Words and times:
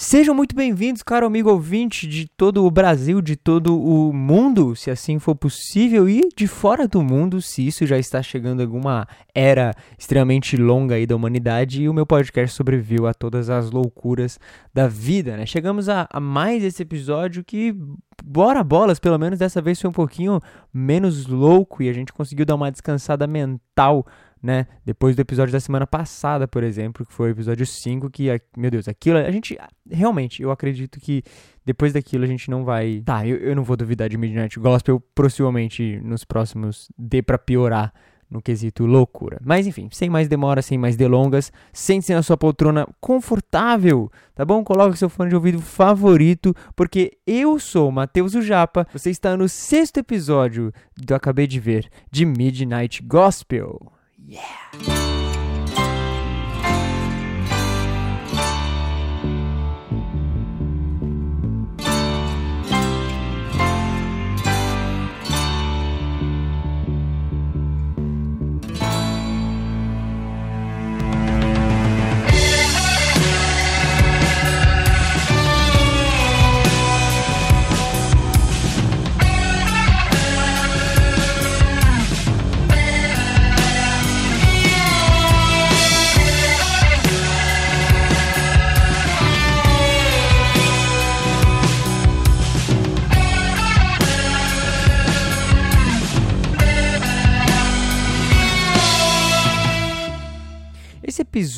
Sejam 0.00 0.32
muito 0.32 0.54
bem-vindos, 0.54 1.02
caro 1.02 1.26
amigo 1.26 1.50
ouvinte 1.50 2.06
de 2.06 2.28
todo 2.28 2.64
o 2.64 2.70
Brasil, 2.70 3.20
de 3.20 3.34
todo 3.34 3.76
o 3.76 4.12
mundo, 4.12 4.76
se 4.76 4.92
assim 4.92 5.18
for 5.18 5.34
possível, 5.34 6.08
e 6.08 6.28
de 6.36 6.46
fora 6.46 6.86
do 6.86 7.02
mundo, 7.02 7.42
se 7.42 7.66
isso 7.66 7.84
já 7.84 7.98
está 7.98 8.22
chegando 8.22 8.60
a 8.60 8.62
alguma 8.62 9.08
era 9.34 9.74
extremamente 9.98 10.56
longa 10.56 10.94
aí 10.94 11.04
da 11.04 11.16
humanidade 11.16 11.82
e 11.82 11.88
o 11.88 11.92
meu 11.92 12.06
podcast 12.06 12.56
sobreviveu 12.56 13.08
a 13.08 13.12
todas 13.12 13.50
as 13.50 13.72
loucuras 13.72 14.38
da 14.72 14.86
vida, 14.86 15.36
né? 15.36 15.44
Chegamos 15.44 15.88
a, 15.88 16.06
a 16.12 16.20
mais 16.20 16.62
esse 16.62 16.80
episódio 16.80 17.42
que, 17.42 17.74
bora 18.22 18.62
bolas, 18.62 19.00
pelo 19.00 19.18
menos 19.18 19.40
dessa 19.40 19.60
vez 19.60 19.80
foi 19.80 19.90
um 19.90 19.92
pouquinho 19.92 20.40
menos 20.72 21.26
louco 21.26 21.82
e 21.82 21.88
a 21.88 21.92
gente 21.92 22.12
conseguiu 22.12 22.46
dar 22.46 22.54
uma 22.54 22.70
descansada 22.70 23.26
mental 23.26 24.06
né? 24.42 24.66
Depois 24.84 25.16
do 25.16 25.20
episódio 25.20 25.52
da 25.52 25.60
semana 25.60 25.86
passada, 25.86 26.46
por 26.46 26.62
exemplo, 26.62 27.04
que 27.04 27.12
foi 27.12 27.30
o 27.30 27.32
episódio 27.32 27.66
5, 27.66 28.10
que, 28.10 28.28
meu 28.56 28.70
Deus, 28.70 28.88
aquilo, 28.88 29.18
a 29.18 29.30
gente, 29.30 29.58
realmente, 29.90 30.42
eu 30.42 30.50
acredito 30.50 31.00
que 31.00 31.22
depois 31.64 31.92
daquilo 31.92 32.24
a 32.24 32.26
gente 32.26 32.50
não 32.50 32.64
vai... 32.64 33.02
Tá, 33.04 33.26
eu, 33.26 33.36
eu 33.36 33.56
não 33.56 33.64
vou 33.64 33.76
duvidar 33.76 34.08
de 34.08 34.16
Midnight 34.16 34.58
Gospel, 34.58 35.00
possivelmente 35.14 36.00
nos 36.02 36.24
próximos 36.24 36.90
dê 36.96 37.22
pra 37.22 37.38
piorar 37.38 37.92
no 38.30 38.42
quesito 38.42 38.84
loucura. 38.84 39.38
Mas 39.42 39.66
enfim, 39.66 39.88
sem 39.90 40.10
mais 40.10 40.28
demora, 40.28 40.62
sem 40.62 40.76
mais 40.76 40.96
delongas, 40.96 41.52
sente-se 41.72 42.14
na 42.14 42.22
sua 42.22 42.36
poltrona 42.36 42.86
confortável, 43.00 44.10
tá 44.34 44.44
bom? 44.44 44.62
Coloque 44.62 44.98
seu 44.98 45.08
fone 45.08 45.30
de 45.30 45.36
ouvido 45.36 45.60
favorito, 45.60 46.54
porque 46.76 47.16
eu 47.26 47.58
sou 47.58 47.90
Matheus 47.90 48.32
Japa, 48.32 48.86
você 48.92 49.10
está 49.10 49.36
no 49.36 49.48
sexto 49.48 49.98
episódio 49.98 50.72
do 50.96 51.14
Acabei 51.14 51.46
de 51.46 51.58
Ver, 51.58 51.88
de 52.10 52.24
Midnight 52.24 53.02
Gospel. 53.02 53.97
Yeah. 54.30 55.07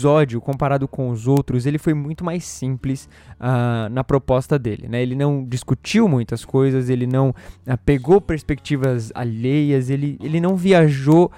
Episódio, 0.00 0.40
comparado 0.40 0.88
com 0.88 1.10
os 1.10 1.28
outros, 1.28 1.66
ele 1.66 1.76
foi 1.76 1.92
muito 1.92 2.24
mais 2.24 2.44
simples 2.44 3.08
uh, 3.38 3.88
na 3.90 4.02
proposta 4.02 4.58
dele. 4.58 4.88
Né? 4.88 5.02
Ele 5.02 5.14
não 5.14 5.44
discutiu 5.44 6.08
muitas 6.08 6.44
coisas, 6.44 6.88
ele 6.88 7.06
não 7.06 7.30
uh, 7.30 7.34
pegou 7.84 8.20
perspectivas 8.20 9.12
alheias, 9.14 9.90
ele, 9.90 10.16
ele 10.22 10.40
não 10.40 10.56
viajou 10.56 11.30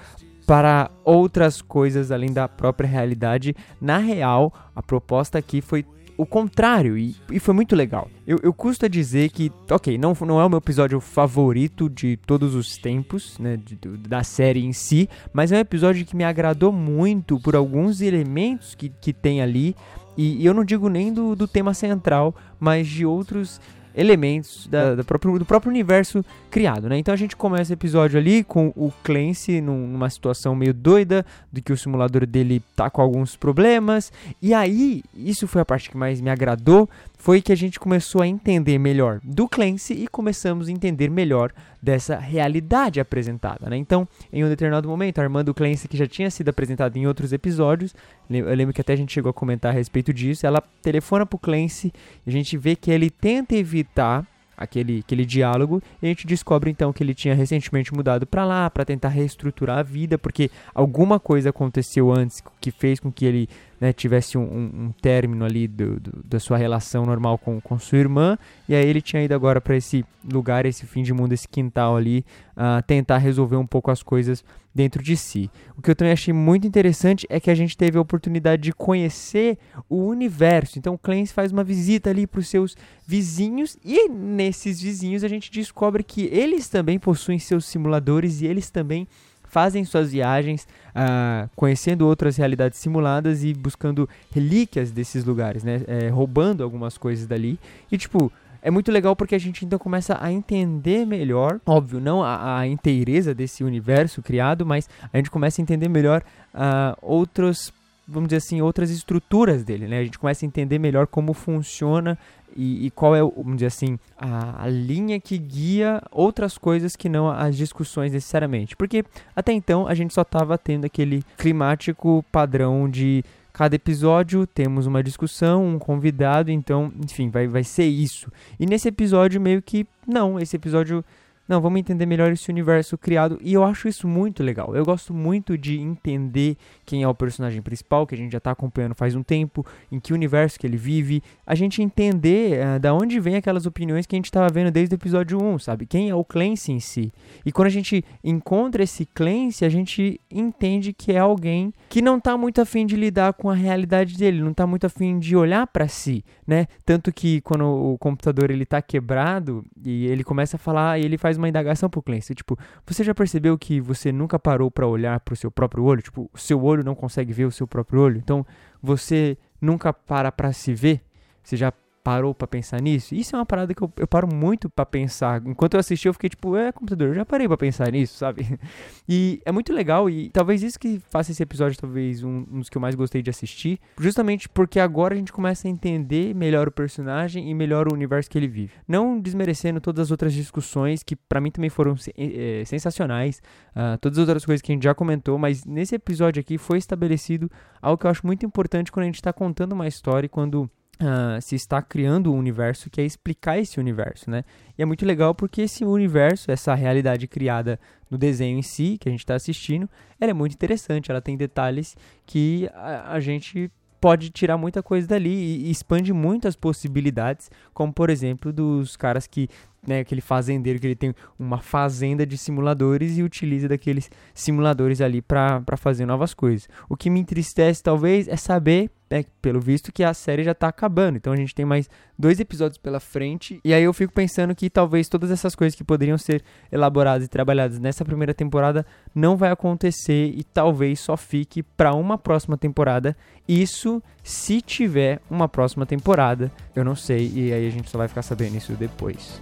para 0.47 0.89
outras 1.03 1.61
coisas 1.61 2.11
além 2.11 2.31
da 2.31 2.47
própria 2.47 2.87
realidade. 2.87 3.53
Na 3.81 3.97
real, 3.97 4.53
a 4.73 4.81
proposta 4.81 5.37
aqui 5.37 5.61
foi 5.61 5.85
o 6.17 6.25
contrário, 6.25 6.97
e, 6.97 7.15
e 7.31 7.39
foi 7.39 7.53
muito 7.53 7.75
legal. 7.75 8.09
Eu, 8.25 8.39
eu 8.43 8.53
custo 8.53 8.85
a 8.85 8.89
dizer 8.89 9.29
que, 9.29 9.51
ok, 9.69 9.97
não, 9.97 10.15
não 10.21 10.39
é 10.39 10.45
o 10.45 10.49
meu 10.49 10.59
episódio 10.59 10.99
favorito 10.99 11.89
de 11.89 12.17
todos 12.17 12.55
os 12.55 12.77
tempos, 12.77 13.37
né, 13.39 13.57
de, 13.57 13.75
da 13.97 14.23
série 14.23 14.63
em 14.63 14.73
si, 14.73 15.09
mas 15.33 15.51
é 15.51 15.57
um 15.57 15.59
episódio 15.59 16.05
que 16.05 16.15
me 16.15 16.23
agradou 16.23 16.71
muito 16.71 17.39
por 17.39 17.55
alguns 17.55 18.01
elementos 18.01 18.75
que, 18.75 18.89
que 18.89 19.11
tem 19.11 19.41
ali, 19.41 19.75
e, 20.15 20.41
e 20.41 20.45
eu 20.45 20.53
não 20.53 20.63
digo 20.63 20.89
nem 20.89 21.11
do, 21.11 21.35
do 21.35 21.47
tema 21.47 21.73
central, 21.73 22.35
mas 22.59 22.87
de 22.87 23.05
outros 23.05 23.59
elementos 23.95 24.67
da, 24.67 24.95
da 24.95 25.03
próprio, 25.03 25.39
do 25.39 25.45
próprio 25.45 25.69
universo 25.69 26.23
criado, 26.49 26.89
né? 26.89 26.97
Então 26.97 27.13
a 27.13 27.17
gente 27.17 27.35
começa 27.35 27.71
o 27.71 27.73
episódio 27.73 28.19
ali 28.19 28.43
com 28.43 28.73
o 28.75 28.91
Clancy 29.03 29.61
numa 29.61 30.09
situação 30.09 30.55
meio 30.55 30.73
doida, 30.73 31.25
de 31.51 31.61
que 31.61 31.71
o 31.71 31.77
simulador 31.77 32.25
dele 32.25 32.61
tá 32.75 32.89
com 32.89 33.01
alguns 33.01 33.35
problemas, 33.35 34.11
e 34.41 34.53
aí, 34.53 35.03
isso 35.15 35.47
foi 35.47 35.61
a 35.61 35.65
parte 35.65 35.89
que 35.89 35.97
mais 35.97 36.21
me 36.21 36.29
agradou, 36.29 36.89
foi 37.23 37.41
que 37.41 37.53
a 37.53 37.55
gente 37.55 37.79
começou 37.79 38.21
a 38.21 38.27
entender 38.27 38.77
melhor 38.77 39.21
do 39.23 39.47
Clancy 39.47 39.93
e 39.93 40.09
começamos 40.09 40.67
a 40.67 40.71
entender 40.73 41.09
melhor 41.09 41.53
dessa 41.81 42.17
realidade 42.17 42.99
apresentada. 42.99 43.69
Né? 43.69 43.77
Então, 43.77 44.05
em 44.31 44.43
um 44.43 44.49
determinado 44.49 44.89
momento, 44.89 45.19
a 45.19 45.23
irmã 45.23 45.41
do 45.41 45.53
Clancy, 45.53 45.87
que 45.87 45.95
já 45.95 46.05
tinha 46.05 46.29
sido 46.29 46.49
apresentada 46.49 46.99
em 46.99 47.07
outros 47.07 47.31
episódios, 47.31 47.95
eu 48.29 48.53
lembro 48.53 48.73
que 48.73 48.81
até 48.81 48.91
a 48.91 48.97
gente 48.97 49.13
chegou 49.13 49.29
a 49.29 49.33
comentar 49.33 49.71
a 49.71 49.73
respeito 49.73 50.13
disso, 50.13 50.45
ela 50.45 50.61
telefona 50.81 51.25
pro 51.25 51.39
Clancy 51.39 51.93
e 52.27 52.29
a 52.29 52.33
gente 52.33 52.57
vê 52.57 52.75
que 52.75 52.91
ele 52.91 53.09
tenta 53.09 53.55
evitar 53.55 54.27
aquele, 54.57 54.99
aquele 54.99 55.25
diálogo 55.25 55.81
e 56.01 56.05
a 56.05 56.09
gente 56.09 56.27
descobre 56.27 56.69
então 56.69 56.91
que 56.93 57.03
ele 57.03 57.13
tinha 57.13 57.33
recentemente 57.33 57.93
mudado 57.93 58.25
para 58.25 58.45
lá 58.45 58.69
para 58.69 58.85
tentar 58.85 59.09
reestruturar 59.09 59.79
a 59.79 59.83
vida 59.83 60.17
porque 60.17 60.49
alguma 60.73 61.19
coisa 61.19 61.49
aconteceu 61.49 62.11
antes 62.11 62.43
que 62.59 62.71
fez 62.71 62.99
com 62.99 63.11
que 63.11 63.25
ele 63.25 63.49
né, 63.83 63.91
tivesse 63.91 64.37
um, 64.37 64.43
um, 64.43 64.85
um, 64.85 64.91
término 65.01 65.43
ali 65.43 65.67
do, 65.67 65.99
do, 65.99 66.23
da 66.23 66.39
sua 66.39 66.55
relação 66.55 67.05
normal 67.05 67.37
com, 67.37 67.59
com 67.59 67.77
sua 67.77 67.97
irmã, 67.97 68.37
e 68.69 68.73
aí 68.73 68.87
ele 68.87 69.01
tinha 69.01 69.21
ido 69.21 69.35
agora 69.35 69.59
para 69.59 69.75
esse 69.75 70.05
lugar, 70.23 70.65
esse 70.65 70.85
fim 70.85 71.03
de 71.03 71.11
mundo, 71.11 71.33
esse 71.33 71.45
quintal 71.49 71.97
ali, 71.97 72.25
uh, 72.55 72.81
tentar 72.87 73.17
resolver 73.17 73.57
um 73.57 73.67
pouco 73.67 73.91
as 73.91 74.01
coisas 74.01 74.41
dentro 74.73 75.03
de 75.03 75.17
si. 75.17 75.51
O 75.77 75.81
que 75.81 75.91
eu 75.91 75.95
também 75.97 76.13
achei 76.13 76.33
muito 76.33 76.65
interessante 76.65 77.27
é 77.29 77.41
que 77.41 77.51
a 77.51 77.55
gente 77.55 77.75
teve 77.75 77.97
a 77.97 78.01
oportunidade 78.01 78.61
de 78.61 78.71
conhecer 78.71 79.57
o 79.89 79.97
universo. 80.05 80.79
Então, 80.79 80.93
o 80.93 80.97
Clancy 80.97 81.33
faz 81.33 81.51
uma 81.51 81.61
visita 81.61 82.09
ali 82.09 82.25
para 82.25 82.39
os 82.39 82.47
seus 82.47 82.77
vizinhos, 83.05 83.77
e 83.83 84.07
nesses 84.07 84.79
vizinhos 84.79 85.25
a 85.25 85.27
gente 85.27 85.51
descobre 85.51 86.03
que 86.03 86.29
eles 86.31 86.69
também 86.69 86.97
possuem 86.97 87.37
seus 87.37 87.65
simuladores 87.65 88.39
e 88.39 88.45
eles 88.45 88.69
também 88.69 89.05
fazem 89.53 89.85
suas 89.85 90.11
viagens, 90.11 90.67
uh, 90.95 91.47
conhecendo 91.55 92.07
outras 92.07 92.35
realidades 92.35 92.79
simuladas 92.79 93.43
e 93.43 93.53
buscando 93.53 94.09
relíquias 94.33 94.89
desses 94.89 95.23
lugares, 95.23 95.63
né? 95.63 95.83
É, 95.87 96.09
roubando 96.09 96.63
algumas 96.63 96.97
coisas 96.97 97.27
dali. 97.27 97.59
E, 97.91 97.97
tipo, 97.99 98.31
é 98.63 98.71
muito 98.71 98.91
legal 98.91 99.15
porque 99.15 99.35
a 99.35 99.39
gente 99.39 99.63
então 99.63 99.77
começa 99.77 100.17
a 100.19 100.31
entender 100.31 101.05
melhor, 101.05 101.61
óbvio, 101.67 101.99
não 101.99 102.23
a, 102.23 102.61
a 102.61 102.67
inteireza 102.67 103.31
desse 103.35 103.63
universo 103.63 104.23
criado, 104.23 104.65
mas 104.65 104.89
a 105.13 105.17
gente 105.17 105.29
começa 105.29 105.61
a 105.61 105.63
entender 105.63 105.87
melhor 105.87 106.23
uh, 106.55 106.97
outros 106.99 107.71
vamos 108.07 108.27
dizer 108.27 108.37
assim, 108.37 108.61
outras 108.61 108.89
estruturas 108.89 109.63
dele, 109.63 109.87
né? 109.87 109.99
A 109.99 110.03
gente 110.03 110.19
começa 110.19 110.45
a 110.45 110.47
entender 110.47 110.77
melhor 110.77 111.07
como 111.07 111.33
funciona 111.33 112.17
e, 112.55 112.85
e 112.85 112.91
qual 112.91 113.15
é, 113.15 113.21
vamos 113.21 113.55
dizer 113.55 113.67
assim, 113.67 113.97
a, 114.17 114.63
a, 114.63 114.69
linha 114.69 115.19
que 115.19 115.37
guia 115.37 116.01
outras 116.11 116.57
coisas 116.57 116.95
que 116.95 117.09
não 117.09 117.29
as 117.29 117.55
discussões 117.57 118.11
necessariamente. 118.11 118.75
Porque 118.75 119.03
até 119.35 119.51
então 119.51 119.87
a 119.87 119.93
gente 119.93 120.13
só 120.13 120.21
estava 120.21 120.57
tendo 120.57 120.85
aquele 120.85 121.23
climático 121.37 122.23
padrão 122.31 122.89
de 122.89 123.23
cada 123.53 123.75
episódio 123.75 124.47
temos 124.47 124.87
uma 124.87 125.03
discussão, 125.03 125.63
um 125.63 125.79
convidado, 125.79 126.49
então, 126.49 126.91
enfim, 127.05 127.29
vai, 127.29 127.47
vai 127.47 127.63
ser 127.63 127.85
isso. 127.85 128.31
E 128.59 128.65
nesse 128.65 128.87
episódio 128.87 129.39
meio 129.39 129.61
que 129.61 129.85
não, 130.07 130.39
esse 130.39 130.55
episódio 130.55 131.05
não, 131.47 131.59
vamos 131.59 131.79
entender 131.79 132.05
melhor 132.05 132.31
esse 132.31 132.49
universo 132.49 132.97
criado. 132.97 133.37
E 133.41 133.53
eu 133.53 133.63
acho 133.65 133.87
isso 133.87 134.07
muito 134.07 134.41
legal. 134.41 134.73
Eu 134.75 134.85
gosto 134.85 135.13
muito 135.13 135.57
de 135.57 135.77
entender 135.77 136.55
quem 136.85 137.03
é 137.03 137.07
o 137.07 137.13
personagem 137.13 137.61
principal, 137.61 138.07
que 138.07 138.15
a 138.15 138.17
gente 138.17 138.31
já 138.31 138.37
está 138.37 138.51
acompanhando 138.51 138.95
faz 138.95 139.13
um 139.13 139.21
tempo, 139.21 139.65
em 139.91 139.99
que 139.99 140.13
universo 140.13 140.57
que 140.57 140.65
ele 140.65 140.77
vive. 140.77 141.21
A 141.45 141.53
gente 141.53 141.81
entender 141.81 142.59
uh, 142.59 142.79
da 142.79 142.93
onde 142.93 143.19
vem 143.19 143.35
aquelas 143.35 143.65
opiniões 143.65 144.05
que 144.05 144.15
a 144.15 144.17
gente 144.17 144.25
estava 144.25 144.47
vendo 144.47 144.71
desde 144.71 144.95
o 144.95 144.97
episódio 144.97 145.41
1, 145.41 145.59
sabe? 145.59 145.85
Quem 145.85 146.09
é 146.09 146.15
o 146.15 146.23
Clancy 146.23 146.71
em 146.71 146.79
si. 146.79 147.11
E 147.45 147.51
quando 147.51 147.67
a 147.67 147.71
gente 147.71 148.05
encontra 148.23 148.81
esse 148.81 149.05
Clancy, 149.05 149.65
a 149.65 149.69
gente 149.69 150.21
entende 150.31 150.93
que 150.93 151.11
é 151.11 151.19
alguém 151.19 151.73
que 151.89 152.01
não 152.01 152.17
está 152.17 152.37
muito 152.37 152.61
afim 152.61 152.85
de 152.85 152.95
lidar 152.95 153.33
com 153.33 153.49
a 153.49 153.53
realidade 153.53 154.17
dele, 154.17 154.41
não 154.41 154.51
está 154.51 154.65
muito 154.65 154.85
afim 154.85 155.19
de 155.19 155.35
olhar 155.35 155.67
para 155.67 155.89
si, 155.89 156.23
né? 156.47 156.67
Tanto 156.85 157.11
que 157.11 157.41
quando 157.41 157.65
o 157.65 157.97
computador 157.97 158.49
ele 158.49 158.65
tá 158.65 158.81
quebrado 158.81 159.65
e 159.83 160.05
ele 160.05 160.23
começa 160.23 160.55
a 160.55 160.59
falar 160.59 160.99
e 160.99 161.03
ele 161.03 161.17
faz 161.17 161.32
uma 161.37 161.49
indagação 161.49 161.89
pro 161.89 162.01
Clancy, 162.01 162.35
tipo, 162.35 162.57
você 162.85 163.03
já 163.03 163.13
percebeu 163.13 163.57
que 163.57 163.79
você 163.79 164.11
nunca 164.11 164.39
parou 164.39 164.69
para 164.71 164.87
olhar 164.87 165.19
pro 165.19 165.35
seu 165.35 165.51
próprio 165.51 165.83
olho? 165.83 166.01
Tipo, 166.01 166.29
o 166.33 166.37
seu 166.37 166.63
olho 166.63 166.83
não 166.83 166.95
consegue 166.95 167.33
ver 167.33 167.45
o 167.45 167.51
seu 167.51 167.67
próprio 167.67 168.01
olho? 168.01 168.17
Então, 168.17 168.45
você 168.81 169.37
nunca 169.61 169.93
para 169.93 170.31
para 170.31 170.51
se 170.53 170.73
ver? 170.73 171.01
Você 171.43 171.57
já 171.57 171.73
parou 172.03 172.35
para 172.35 172.47
pensar 172.47 172.81
nisso? 172.81 173.15
Isso 173.15 173.35
é 173.35 173.39
uma 173.39 173.45
parada 173.45 173.73
que 173.73 173.81
eu, 173.81 173.91
eu 173.97 174.07
paro 174.07 174.27
muito 174.27 174.69
para 174.69 174.85
pensar. 174.85 175.41
Enquanto 175.45 175.75
eu 175.75 175.79
assisti, 175.79 176.07
eu 176.07 176.13
fiquei 176.13 176.29
tipo, 176.29 176.55
é, 176.55 176.71
computador, 176.71 177.07
eu 177.09 177.13
já 177.13 177.25
parei 177.25 177.47
para 177.47 177.57
pensar 177.57 177.91
nisso, 177.91 178.17
sabe? 178.17 178.59
E 179.07 179.41
é 179.45 179.51
muito 179.51 179.73
legal 179.73 180.09
e 180.09 180.29
talvez 180.29 180.63
isso 180.63 180.79
que 180.79 181.01
faça 181.09 181.31
esse 181.31 181.43
episódio 181.43 181.77
talvez 181.77 182.23
um, 182.23 182.45
um 182.49 182.59
dos 182.59 182.69
que 182.69 182.77
eu 182.77 182.81
mais 182.81 182.95
gostei 182.95 183.21
de 183.21 183.29
assistir, 183.29 183.77
justamente 183.99 184.47
porque 184.47 184.79
agora 184.79 185.13
a 185.13 185.17
gente 185.17 185.33
começa 185.33 185.67
a 185.67 185.71
entender 185.71 186.33
melhor 186.33 186.69
o 186.69 186.71
personagem 186.71 187.49
e 187.49 187.53
melhor 187.53 187.91
o 187.91 187.93
universo 187.93 188.29
que 188.29 188.37
ele 188.37 188.47
vive. 188.47 188.71
Não 188.87 189.19
desmerecendo 189.19 189.81
todas 189.81 190.07
as 190.07 190.11
outras 190.11 190.33
discussões 190.33 191.03
que 191.03 191.17
para 191.17 191.41
mim 191.41 191.51
também 191.51 191.69
foram 191.69 191.95
é, 192.17 192.63
sensacionais, 192.65 193.41
uh, 193.75 193.97
todas 193.99 194.17
as 194.17 194.21
outras 194.21 194.45
coisas 194.45 194.61
que 194.61 194.71
a 194.71 194.75
gente 194.75 194.83
já 194.83 194.95
comentou, 194.95 195.37
mas 195.37 195.65
nesse 195.65 195.95
episódio 195.95 196.39
aqui 196.39 196.57
foi 196.57 196.77
estabelecido 196.77 197.51
algo 197.81 197.97
que 197.97 198.07
eu 198.07 198.11
acho 198.11 198.25
muito 198.25 198.45
importante 198.45 198.89
quando 198.89 199.03
a 199.03 199.07
gente 199.07 199.15
está 199.15 199.33
contando 199.33 199.73
uma 199.73 199.87
história 199.87 200.27
e 200.27 200.29
quando 200.29 200.69
Uh, 201.01 201.41
se 201.41 201.55
está 201.55 201.81
criando 201.81 202.31
um 202.31 202.37
universo 202.37 202.87
que 202.89 203.01
é 203.01 203.03
explicar 203.03 203.57
esse 203.57 203.79
universo, 203.79 204.29
né? 204.29 204.45
E 204.77 204.81
é 204.81 204.85
muito 204.85 205.03
legal 205.05 205.33
porque 205.33 205.63
esse 205.63 205.83
universo, 205.83 206.51
essa 206.51 206.73
realidade 206.75 207.27
criada 207.27 207.79
no 208.09 208.17
desenho 208.17 208.59
em 208.59 208.61
si, 208.61 208.97
que 208.99 209.09
a 209.09 209.11
gente 209.11 209.21
está 209.21 209.33
assistindo, 209.33 209.89
ela 210.21 210.29
é 210.29 210.33
muito 210.33 210.53
interessante, 210.53 211.09
ela 211.09 211.19
tem 211.19 211.35
detalhes 211.35 211.97
que 212.25 212.69
a, 212.73 213.13
a 213.13 213.19
gente 213.19 213.71
pode 214.03 214.29
tirar 214.29 214.57
muita 214.57 214.83
coisa 214.83 215.07
dali 215.07 215.29
e, 215.29 215.67
e 215.67 215.71
expande 215.71 216.11
muitas 216.11 216.57
possibilidades, 216.57 217.49
como 217.73 217.93
por 217.93 218.09
exemplo 218.09 218.51
dos 218.51 218.97
caras 218.97 219.25
que 219.25 219.47
né, 219.87 219.99
aquele 219.99 220.19
fazendeiro 220.19 220.77
que 220.77 220.87
ele 220.87 220.95
tem 220.95 221.15
uma 221.39 221.59
fazenda 221.59 222.25
de 222.25 222.37
simuladores 222.37 223.17
e 223.17 223.23
utiliza 223.23 223.69
daqueles 223.69 224.11
simuladores 224.33 224.99
ali 224.99 225.21
para 225.21 225.63
fazer 225.77 226.05
novas 226.05 226.33
coisas. 226.33 226.67
O 226.89 226.97
que 226.97 227.09
me 227.09 227.21
entristece 227.21 227.81
talvez 227.81 228.27
é 228.27 228.35
saber, 228.35 228.91
né, 229.13 229.23
pelo 229.39 229.61
visto, 229.61 229.91
que 229.91 230.03
a 230.03 230.11
série 230.11 230.43
já 230.43 230.53
está 230.53 230.67
acabando. 230.67 231.17
Então 231.17 231.31
a 231.31 231.35
gente 231.35 231.53
tem 231.53 231.63
mais 231.63 231.87
dois 232.17 232.39
episódios 232.39 232.79
pela 232.79 232.99
frente. 232.99 233.61
E 233.63 233.71
aí 233.71 233.83
eu 233.83 233.93
fico 233.93 234.11
pensando 234.11 234.55
que 234.55 234.71
talvez 234.71 235.07
todas 235.07 235.29
essas 235.29 235.53
coisas 235.53 235.77
que 235.77 235.83
poderiam 235.83 236.17
ser 236.17 236.43
elaboradas 236.71 237.27
e 237.27 237.29
trabalhadas 237.29 237.77
nessa 237.77 238.03
primeira 238.03 238.33
temporada 238.33 238.83
não 239.13 239.37
vai 239.37 239.51
acontecer 239.51 240.33
e 240.35 240.43
talvez 240.43 240.99
só 240.99 241.15
fique 241.15 241.61
para 241.61 241.93
uma 241.93 242.17
próxima 242.17 242.57
temporada. 242.57 243.15
Isso 243.47 244.01
se 244.23 244.61
tiver 244.61 245.21
uma 245.29 245.47
próxima 245.47 245.85
temporada, 245.85 246.51
eu 246.75 246.83
não 246.83 246.95
sei, 246.95 247.31
e 247.35 247.53
aí 247.53 247.67
a 247.67 247.69
gente 247.69 247.91
só 247.91 247.99
vai 247.99 248.07
ficar 248.07 248.23
sabendo 248.23 248.57
isso 248.57 248.73
depois. 248.73 249.39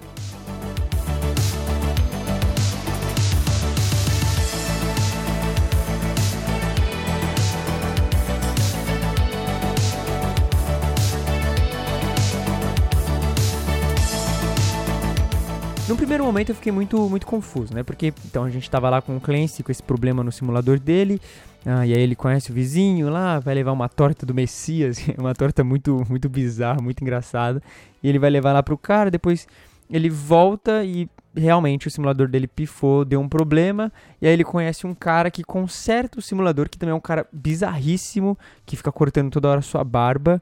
Primeiro 16.02 16.24
momento 16.24 16.50
eu 16.50 16.56
fiquei 16.56 16.72
muito, 16.72 17.08
muito 17.08 17.28
confuso, 17.28 17.76
né? 17.76 17.84
Porque 17.84 18.12
então 18.26 18.44
a 18.44 18.50
gente 18.50 18.68
tava 18.68 18.90
lá 18.90 19.04
com 19.04 19.16
o 19.16 19.22
Clancy, 19.22 19.62
com 19.62 19.72
esse 19.72 19.84
problema 19.84 20.24
no 20.24 20.32
simulador 20.32 20.80
dele, 20.80 21.22
ah, 21.64 21.86
e 21.86 21.94
aí 21.94 22.02
ele 22.02 22.16
conhece 22.16 22.50
o 22.50 22.54
vizinho 22.56 23.08
lá, 23.08 23.38
vai 23.38 23.54
levar 23.54 23.72
uma 23.72 23.88
torta 23.88 24.26
do 24.26 24.34
Messias, 24.34 24.98
uma 25.16 25.36
torta 25.36 25.64
muito, 25.64 26.04
muito 26.10 26.28
bizarra, 26.28 26.82
muito 26.82 27.04
engraçada, 27.04 27.62
e 28.02 28.10
ele 28.10 28.18
vai 28.18 28.32
levar 28.32 28.52
lá 28.52 28.64
pro 28.64 28.76
cara, 28.80 29.12
depois 29.12 29.48
ele 29.92 30.10
volta 30.10 30.84
e 30.84 31.08
realmente 31.36 31.88
o 31.88 31.92
simulador 31.92 32.28
dele 32.28 32.48
pifou, 32.48 33.06
deu 33.06 33.22
um 33.22 33.30
problema, 33.30 33.94
e 34.20 34.26
aí 34.26 34.34
ele 34.34 34.44
conhece 34.44 34.88
um 34.88 34.96
cara 34.96 35.30
que 35.30 35.44
conserta 35.44 36.18
o 36.18 36.22
simulador, 36.22 36.68
que 36.68 36.80
também 36.80 36.94
é 36.94 36.96
um 36.96 37.00
cara 37.00 37.28
bizarríssimo, 37.32 38.36
que 38.66 38.76
fica 38.76 38.92
cortando 38.92 39.30
toda 39.30 39.50
hora 39.50 39.62
sua 39.62 39.84
barba, 39.84 40.42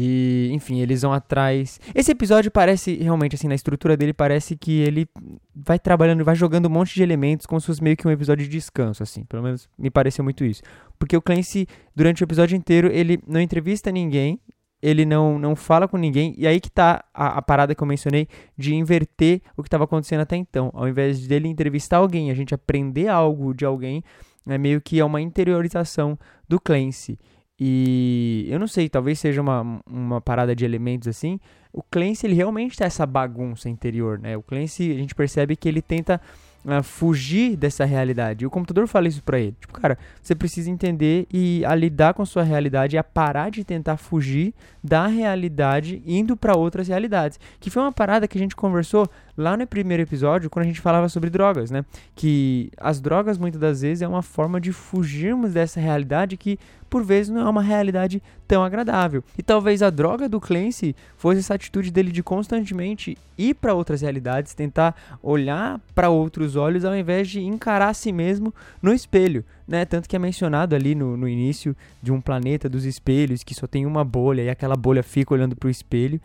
e, 0.00 0.48
enfim, 0.52 0.78
eles 0.78 1.02
vão 1.02 1.12
atrás. 1.12 1.80
Esse 1.92 2.12
episódio 2.12 2.52
parece, 2.52 2.94
realmente, 2.94 3.34
assim, 3.34 3.48
na 3.48 3.56
estrutura 3.56 3.96
dele, 3.96 4.12
parece 4.12 4.56
que 4.56 4.78
ele 4.78 5.08
vai 5.52 5.76
trabalhando, 5.76 6.24
vai 6.24 6.36
jogando 6.36 6.66
um 6.66 6.70
monte 6.70 6.94
de 6.94 7.02
elementos, 7.02 7.46
como 7.46 7.60
se 7.60 7.66
fosse 7.66 7.82
meio 7.82 7.96
que 7.96 8.06
um 8.06 8.10
episódio 8.12 8.44
de 8.44 8.50
descanso, 8.50 9.02
assim. 9.02 9.24
Pelo 9.24 9.42
menos 9.42 9.68
me 9.76 9.90
pareceu 9.90 10.22
muito 10.22 10.44
isso. 10.44 10.62
Porque 11.00 11.16
o 11.16 11.20
Clancy, 11.20 11.66
durante 11.96 12.22
o 12.22 12.24
episódio 12.24 12.56
inteiro, 12.56 12.88
ele 12.92 13.18
não 13.26 13.40
entrevista 13.40 13.90
ninguém, 13.90 14.38
ele 14.80 15.04
não, 15.04 15.36
não 15.36 15.56
fala 15.56 15.88
com 15.88 15.96
ninguém, 15.96 16.32
e 16.38 16.46
aí 16.46 16.60
que 16.60 16.70
tá 16.70 17.04
a, 17.12 17.38
a 17.38 17.42
parada 17.42 17.74
que 17.74 17.82
eu 17.82 17.86
mencionei 17.86 18.28
de 18.56 18.76
inverter 18.76 19.42
o 19.56 19.64
que 19.64 19.66
estava 19.66 19.82
acontecendo 19.82 20.20
até 20.20 20.36
então. 20.36 20.70
Ao 20.74 20.86
invés 20.86 21.26
dele 21.26 21.48
entrevistar 21.48 21.96
alguém, 21.96 22.30
a 22.30 22.34
gente 22.34 22.54
aprender 22.54 23.08
algo 23.08 23.52
de 23.52 23.64
alguém, 23.64 24.04
é 24.46 24.56
meio 24.56 24.80
que 24.80 25.00
é 25.00 25.04
uma 25.04 25.20
interiorização 25.20 26.16
do 26.48 26.60
Clancy. 26.60 27.18
E 27.60 28.46
eu 28.48 28.58
não 28.58 28.68
sei, 28.68 28.88
talvez 28.88 29.18
seja 29.18 29.40
uma, 29.40 29.80
uma 29.90 30.20
parada 30.20 30.54
de 30.54 30.64
elementos 30.64 31.08
assim. 31.08 31.40
O 31.72 31.82
Clancy, 31.82 32.26
ele 32.26 32.34
realmente 32.34 32.76
tem 32.76 32.86
essa 32.86 33.04
bagunça 33.04 33.68
interior, 33.68 34.18
né? 34.18 34.36
O 34.36 34.42
Clancy, 34.42 34.92
a 34.92 34.94
gente 34.94 35.14
percebe 35.14 35.56
que 35.56 35.68
ele 35.68 35.82
tenta 35.82 36.20
uh, 36.64 36.82
fugir 36.82 37.56
dessa 37.56 37.84
realidade. 37.84 38.44
E 38.44 38.46
o 38.46 38.50
computador 38.50 38.86
fala 38.86 39.08
isso 39.08 39.22
pra 39.22 39.38
ele. 39.38 39.54
Tipo, 39.60 39.72
cara, 39.74 39.98
você 40.22 40.34
precisa 40.34 40.70
entender 40.70 41.26
e 41.32 41.64
a 41.64 41.74
lidar 41.74 42.14
com 42.14 42.24
sua 42.24 42.42
realidade 42.42 42.96
e 42.96 42.98
a 42.98 43.04
parar 43.04 43.50
de 43.50 43.64
tentar 43.64 43.96
fugir 43.96 44.54
da 44.82 45.06
realidade 45.06 46.02
indo 46.06 46.36
para 46.36 46.56
outras 46.56 46.88
realidades. 46.88 47.38
Que 47.60 47.70
foi 47.70 47.82
uma 47.82 47.92
parada 47.92 48.28
que 48.28 48.38
a 48.38 48.40
gente 48.40 48.56
conversou 48.56 49.08
lá 49.36 49.56
no 49.56 49.66
primeiro 49.66 50.02
episódio, 50.02 50.50
quando 50.50 50.64
a 50.64 50.68
gente 50.68 50.80
falava 50.80 51.08
sobre 51.08 51.30
drogas, 51.30 51.70
né? 51.70 51.84
Que 52.14 52.70
as 52.76 53.00
drogas, 53.00 53.38
muitas 53.38 53.60
das 53.60 53.82
vezes, 53.82 54.02
é 54.02 54.08
uma 54.08 54.22
forma 54.22 54.60
de 54.60 54.72
fugirmos 54.72 55.52
dessa 55.52 55.80
realidade 55.80 56.36
que 56.36 56.58
por 56.88 57.04
vezes 57.04 57.30
não 57.30 57.46
é 57.46 57.48
uma 57.48 57.62
realidade 57.62 58.22
tão 58.46 58.64
agradável. 58.64 59.22
E 59.36 59.42
talvez 59.42 59.82
a 59.82 59.90
droga 59.90 60.28
do 60.28 60.40
Clancy 60.40 60.96
fosse 61.16 61.40
essa 61.40 61.54
atitude 61.54 61.90
dele 61.90 62.10
de 62.10 62.22
constantemente 62.22 63.16
ir 63.36 63.54
para 63.54 63.74
outras 63.74 64.00
realidades, 64.00 64.54
tentar 64.54 64.96
olhar 65.22 65.80
para 65.94 66.08
outros 66.08 66.56
olhos 66.56 66.84
ao 66.84 66.96
invés 66.96 67.28
de 67.28 67.40
encarar 67.40 67.94
si 67.94 68.12
mesmo 68.12 68.54
no 68.82 68.92
espelho. 68.92 69.44
Né? 69.66 69.84
Tanto 69.84 70.08
que 70.08 70.16
é 70.16 70.18
mencionado 70.18 70.74
ali 70.74 70.94
no, 70.94 71.16
no 71.16 71.28
início 71.28 71.76
de 72.02 72.10
um 72.10 72.20
planeta 72.20 72.68
dos 72.68 72.84
espelhos 72.84 73.42
que 73.42 73.54
só 73.54 73.66
tem 73.66 73.84
uma 73.84 74.04
bolha 74.04 74.42
e 74.42 74.50
aquela 74.50 74.76
bolha 74.76 75.02
fica 75.02 75.34
olhando 75.34 75.54
para 75.54 75.66
o 75.66 75.70
espelho. 75.70 76.20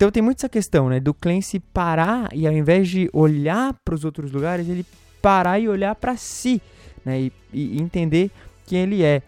Então 0.00 0.10
tem 0.10 0.22
muito 0.22 0.38
essa 0.38 0.48
questão, 0.48 0.88
né, 0.88 0.98
do 0.98 1.12
Clancy 1.12 1.60
parar 1.60 2.30
e 2.32 2.46
ao 2.46 2.54
invés 2.54 2.88
de 2.88 3.10
olhar 3.12 3.74
para 3.84 3.94
os 3.94 4.02
outros 4.02 4.32
lugares, 4.32 4.66
ele 4.66 4.86
parar 5.20 5.58
e 5.58 5.68
olhar 5.68 5.94
para 5.94 6.16
si, 6.16 6.60
né, 7.04 7.20
e, 7.20 7.32
e, 7.52 7.82
entender 7.82 8.30
quem 8.66 8.78
ele 8.78 9.02
é. 9.02 9.20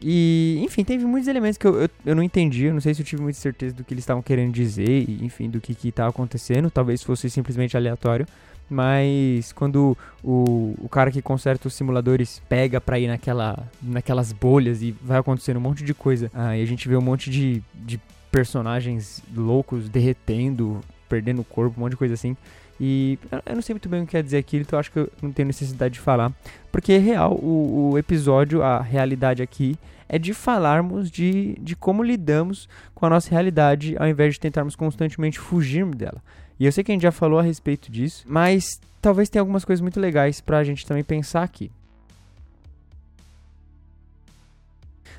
E, 0.00 0.60
enfim, 0.62 0.84
teve 0.84 1.04
muitos 1.04 1.26
elementos 1.26 1.56
que 1.56 1.66
eu, 1.66 1.82
eu, 1.82 1.90
eu, 2.04 2.14
não 2.14 2.22
entendi. 2.22 2.64
Eu 2.64 2.74
não 2.74 2.80
sei 2.80 2.94
se 2.94 3.00
eu 3.00 3.06
tive 3.06 3.22
muita 3.22 3.38
certeza 3.38 3.74
do 3.74 3.82
que 3.82 3.94
eles 3.94 4.02
estavam 4.02 4.22
querendo 4.22 4.52
dizer, 4.52 5.08
e, 5.08 5.24
enfim, 5.24 5.48
do 5.48 5.60
que 5.60 5.88
estava 5.88 6.10
acontecendo. 6.10 6.70
Talvez 6.70 7.02
fosse 7.02 7.30
simplesmente 7.30 7.76
aleatório. 7.76 8.26
Mas 8.68 9.52
quando 9.52 9.96
o, 10.22 10.74
o 10.80 10.88
cara 10.88 11.10
que 11.12 11.22
conserta 11.22 11.68
os 11.68 11.74
simuladores 11.74 12.42
pega 12.48 12.80
pra 12.80 12.98
ir 12.98 13.06
naquela, 13.06 13.68
naquelas 13.80 14.32
bolhas 14.32 14.82
e 14.82 14.90
vai 14.90 15.18
acontecendo 15.18 15.58
um 15.58 15.60
monte 15.60 15.84
de 15.84 15.94
coisa, 15.94 16.30
aí 16.34 16.60
a 16.60 16.66
gente 16.66 16.88
vê 16.88 16.96
um 16.96 17.00
monte 17.00 17.30
de, 17.30 17.62
de 17.74 18.00
personagens 18.30 19.22
loucos 19.34 19.88
derretendo, 19.88 20.80
perdendo 21.08 21.42
o 21.42 21.44
corpo, 21.44 21.78
um 21.78 21.84
monte 21.84 21.92
de 21.92 21.96
coisa 21.96 22.14
assim. 22.14 22.36
E 22.78 23.18
eu 23.46 23.54
não 23.54 23.62
sei 23.62 23.74
muito 23.74 23.88
bem 23.88 24.02
o 24.02 24.04
que 24.04 24.12
quer 24.12 24.22
dizer 24.22 24.38
aquilo, 24.38 24.62
então 24.62 24.78
acho 24.78 24.92
que 24.92 24.98
eu 24.98 25.10
não 25.22 25.32
tenho 25.32 25.46
necessidade 25.46 25.94
de 25.94 26.00
falar. 26.00 26.32
Porque 26.70 26.92
é 26.92 26.98
real, 26.98 27.32
o, 27.32 27.92
o 27.92 27.98
episódio, 27.98 28.62
a 28.62 28.80
realidade 28.80 29.42
aqui, 29.42 29.76
é 30.08 30.18
de 30.18 30.34
falarmos 30.34 31.10
de, 31.10 31.56
de 31.60 31.74
como 31.74 32.02
lidamos 32.02 32.68
com 32.94 33.06
a 33.06 33.10
nossa 33.10 33.30
realidade, 33.30 33.96
ao 33.98 34.06
invés 34.06 34.34
de 34.34 34.40
tentarmos 34.40 34.76
constantemente 34.76 35.38
fugirmos 35.38 35.96
dela. 35.96 36.22
E 36.58 36.64
eu 36.64 36.72
sei 36.72 36.84
que 36.84 36.92
a 36.92 36.94
gente 36.94 37.02
já 37.02 37.12
falou 37.12 37.38
a 37.38 37.42
respeito 37.42 37.90
disso, 37.90 38.24
mas 38.26 38.80
talvez 39.00 39.28
tenha 39.28 39.42
algumas 39.42 39.64
coisas 39.64 39.80
muito 39.80 40.00
legais 40.00 40.40
pra 40.40 40.64
gente 40.64 40.86
também 40.86 41.04
pensar 41.04 41.42
aqui. 41.42 41.70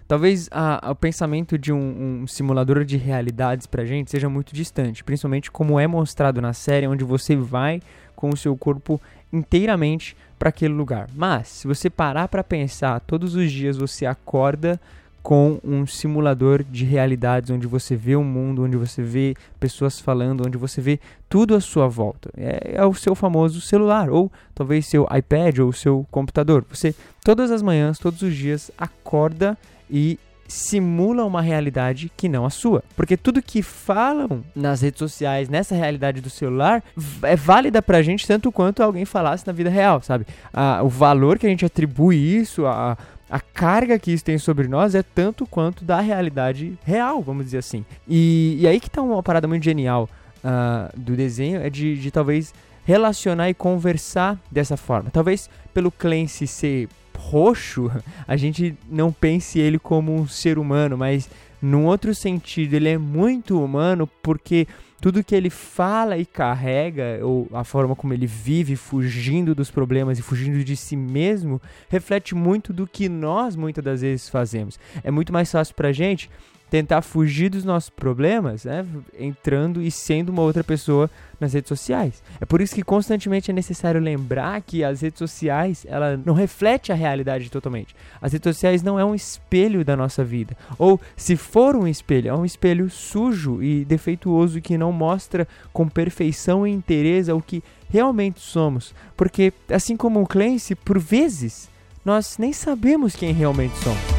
Talvez 0.08 0.48
a, 0.52 0.88
a, 0.88 0.92
o 0.92 0.96
pensamento 0.96 1.58
de 1.58 1.74
um, 1.74 2.22
um, 2.22 2.28
simulador 2.28 2.86
de 2.86 2.96
realidades 2.96 3.68
pra 3.68 3.86
gente 3.86 4.10
seja 4.10 4.30
muito 4.30 4.54
distante, 4.54 5.04
principalmente 5.04 5.52
como 5.52 5.80
é 5.80 5.86
mostrado 5.86 6.42
na 6.42 6.54
série, 6.54 6.88
onde 6.88 7.04
você 7.04 7.36
vai 7.36 7.82
com 8.16 8.30
o 8.30 8.38
seu 8.38 8.56
corpo 8.56 9.02
inteiramente 9.34 10.16
para 10.40 10.50
aquele 10.50 10.74
lugar. 10.74 11.08
Mas, 11.14 11.50
se 11.50 11.68
você 11.68 11.90
parar 11.90 12.30
para 12.30 12.44
pensar, 12.44 13.00
todos 13.02 13.36
os 13.36 13.52
dias 13.52 13.76
você 13.76 14.06
acorda 14.06 14.80
com 15.28 15.60
um 15.62 15.86
simulador 15.86 16.64
de 16.64 16.86
realidades 16.86 17.50
onde 17.50 17.68
você 17.68 17.98
vê 17.98 18.16
o 18.16 18.22
um 18.22 18.24
mundo, 18.24 18.64
onde 18.64 18.78
você 18.78 19.04
vê 19.04 19.36
pessoas 19.60 20.00
falando, 20.00 20.48
onde 20.48 20.58
você 20.58 20.80
vê 20.80 21.02
tudo 21.28 21.54
à 21.54 21.60
sua 21.60 21.86
volta. 21.86 22.30
É, 22.38 22.76
é, 22.76 22.86
o 22.86 22.94
seu 22.94 23.14
famoso 23.14 23.60
celular, 23.60 24.10
ou 24.10 24.32
talvez 24.56 24.86
seu 24.86 25.06
iPad 25.14 25.60
ou 25.60 25.74
seu 25.74 26.08
computador. 26.10 26.64
Você, 26.70 26.96
todas 27.26 27.52
as 27.52 27.62
manhãs, 27.62 28.00
todos 28.00 28.22
os 28.22 28.34
dias, 28.34 28.72
acorda 28.78 29.58
e 29.90 30.20
simula 30.48 31.26
uma 31.26 31.42
realidade 31.42 32.12
que 32.16 32.30
não 32.30 32.46
a 32.46 32.50
sua. 32.50 32.84
Porque 32.96 33.18
tudo 33.18 33.42
que 33.42 33.62
falam 33.62 34.44
nas 34.56 34.82
redes 34.82 35.00
sociais, 35.00 35.50
nessa 35.50 35.76
realidade 35.76 36.22
do 36.22 36.30
celular, 36.30 36.84
é 37.24 37.36
válida 37.36 37.82
pra 37.82 38.02
gente 38.02 38.26
tanto 38.26 38.52
quanto 38.52 38.82
alguém 38.82 39.06
falasse 39.06 39.46
na 39.46 39.54
vida 39.54 39.70
real, 39.70 40.02
sabe? 40.02 40.26
Ah, 40.54 40.82
o 40.84 40.90
valor 40.90 41.38
que 41.38 41.46
a 41.46 41.50
gente 41.50 41.66
atribui 41.66 42.16
isso, 42.16 42.66
a, 42.66 42.98
a 43.30 43.40
carga 43.40 44.00
que 44.00 44.12
isso 44.12 44.24
tem 44.24 44.38
sobre 44.38 44.68
nós 44.68 44.96
é 44.96 45.04
tanto 45.04 45.46
quanto 45.46 45.84
da 45.84 46.00
realidade 46.00 46.78
real, 46.84 47.22
vamos 47.22 47.46
dizer 47.46 47.58
assim. 47.58 47.86
E, 48.08 48.58
e 48.60 48.68
aí 48.68 48.80
que 48.80 48.90
tá 48.90 49.02
uma 49.02 49.22
parada 49.22 49.48
muito 49.48 49.64
genial 49.64 50.10
uh, 50.38 50.98
do 50.98 51.16
desenho, 51.16 51.62
é 51.62 51.70
de, 51.70 51.98
de 51.98 52.10
talvez 52.10 52.54
relacionar 52.86 53.50
e 53.50 53.54
conversar 53.54 54.40
dessa 54.50 54.78
forma. 54.78 55.10
Talvez 55.12 55.50
pelo 55.74 55.92
Clancy 55.92 56.48
ser 56.48 56.88
roxo, 57.18 57.92
a 58.28 58.38
gente 58.38 58.76
não 58.90 59.12
pense 59.12 59.60
ele 59.60 59.80
como 59.80 60.16
um 60.16 60.28
ser 60.28 60.58
humano, 60.58 60.98
mas 60.98 61.30
num 61.62 61.86
outro 61.86 62.14
sentido, 62.14 62.76
ele 62.76 62.90
é 62.90 62.98
muito 62.98 63.64
humano 63.64 64.08
porque 64.22 64.68
tudo 65.02 65.24
que 65.24 65.36
ele 65.36 65.50
fala 65.50 66.18
e 66.18 66.26
carrega, 66.26 67.20
ou 67.22 67.48
a 67.54 67.64
forma 67.64 67.96
como 67.96 68.14
ele 68.14 68.26
vive 68.26 68.76
fugindo 68.76 69.54
dos 69.54 69.70
problemas 69.70 70.18
e 70.18 70.22
fugindo 70.22 70.64
de 70.64 70.76
si 70.76 70.96
mesmo, 70.96 71.62
reflete 71.90 72.34
muito 72.34 72.74
do 72.74 72.88
que 72.88 73.08
nós 73.08 73.56
muitas 73.56 73.84
das 73.84 74.02
vezes 74.02 74.30
fazemos. 74.30 74.80
É 75.04 75.12
muito 75.12 75.32
mais 75.32 75.52
fácil 75.52 75.76
pra 75.76 75.92
gente 75.92 76.30
tentar 76.70 77.02
fugir 77.02 77.50
dos 77.50 77.64
nossos 77.64 77.90
problemas, 77.90 78.66
né, 78.66 78.86
entrando 79.18 79.82
e 79.82 79.90
sendo 79.90 80.30
uma 80.30 80.42
outra 80.42 80.64
pessoa 80.64 81.10
nas 81.40 81.54
redes 81.54 81.70
sociais. 81.70 82.22
É 82.42 82.46
por 82.46 82.62
isso 82.62 82.76
que 82.76 82.84
constantemente 82.84 83.52
é 83.52 83.54
necessário 83.54 84.02
lembrar 84.02 84.62
que 84.62 84.84
as 84.84 85.02
redes 85.02 85.20
sociais, 85.20 85.86
ela 85.88 86.18
não 86.18 86.34
reflete 86.34 86.92
a 86.92 86.96
realidade 86.96 87.50
totalmente. 87.50 87.96
As 88.22 88.34
redes 88.34 88.56
sociais 88.56 88.84
não 88.84 89.00
é 89.00 89.06
um 89.06 89.16
espelho 89.16 89.86
da 89.86 89.96
nossa 89.96 90.24
vida. 90.24 90.58
Ou 90.78 91.00
se 91.16 91.36
for 91.36 91.76
um 91.76 91.88
espelho, 91.88 92.30
é 92.30 92.34
um 92.34 92.46
espelho 92.46 92.90
sujo 92.90 93.62
e 93.62 93.86
defeituoso 93.86 94.62
que 94.62 94.78
não 94.78 94.92
mostra 94.92 95.48
com 95.72 95.88
perfeição 95.88 96.66
e 96.66 96.72
interesse 96.72 97.32
o 97.32 97.42
que 97.42 97.64
realmente 97.90 98.40
somos. 98.40 98.94
Porque 99.16 99.54
assim 99.70 99.96
como 99.96 100.22
o 100.22 100.28
Clancy, 100.28 100.76
por 100.76 101.00
vezes 101.00 101.70
nós 102.04 102.38
nem 102.38 102.54
sabemos 102.54 103.16
quem 103.16 103.34
realmente 103.34 103.78
somos. 103.78 104.17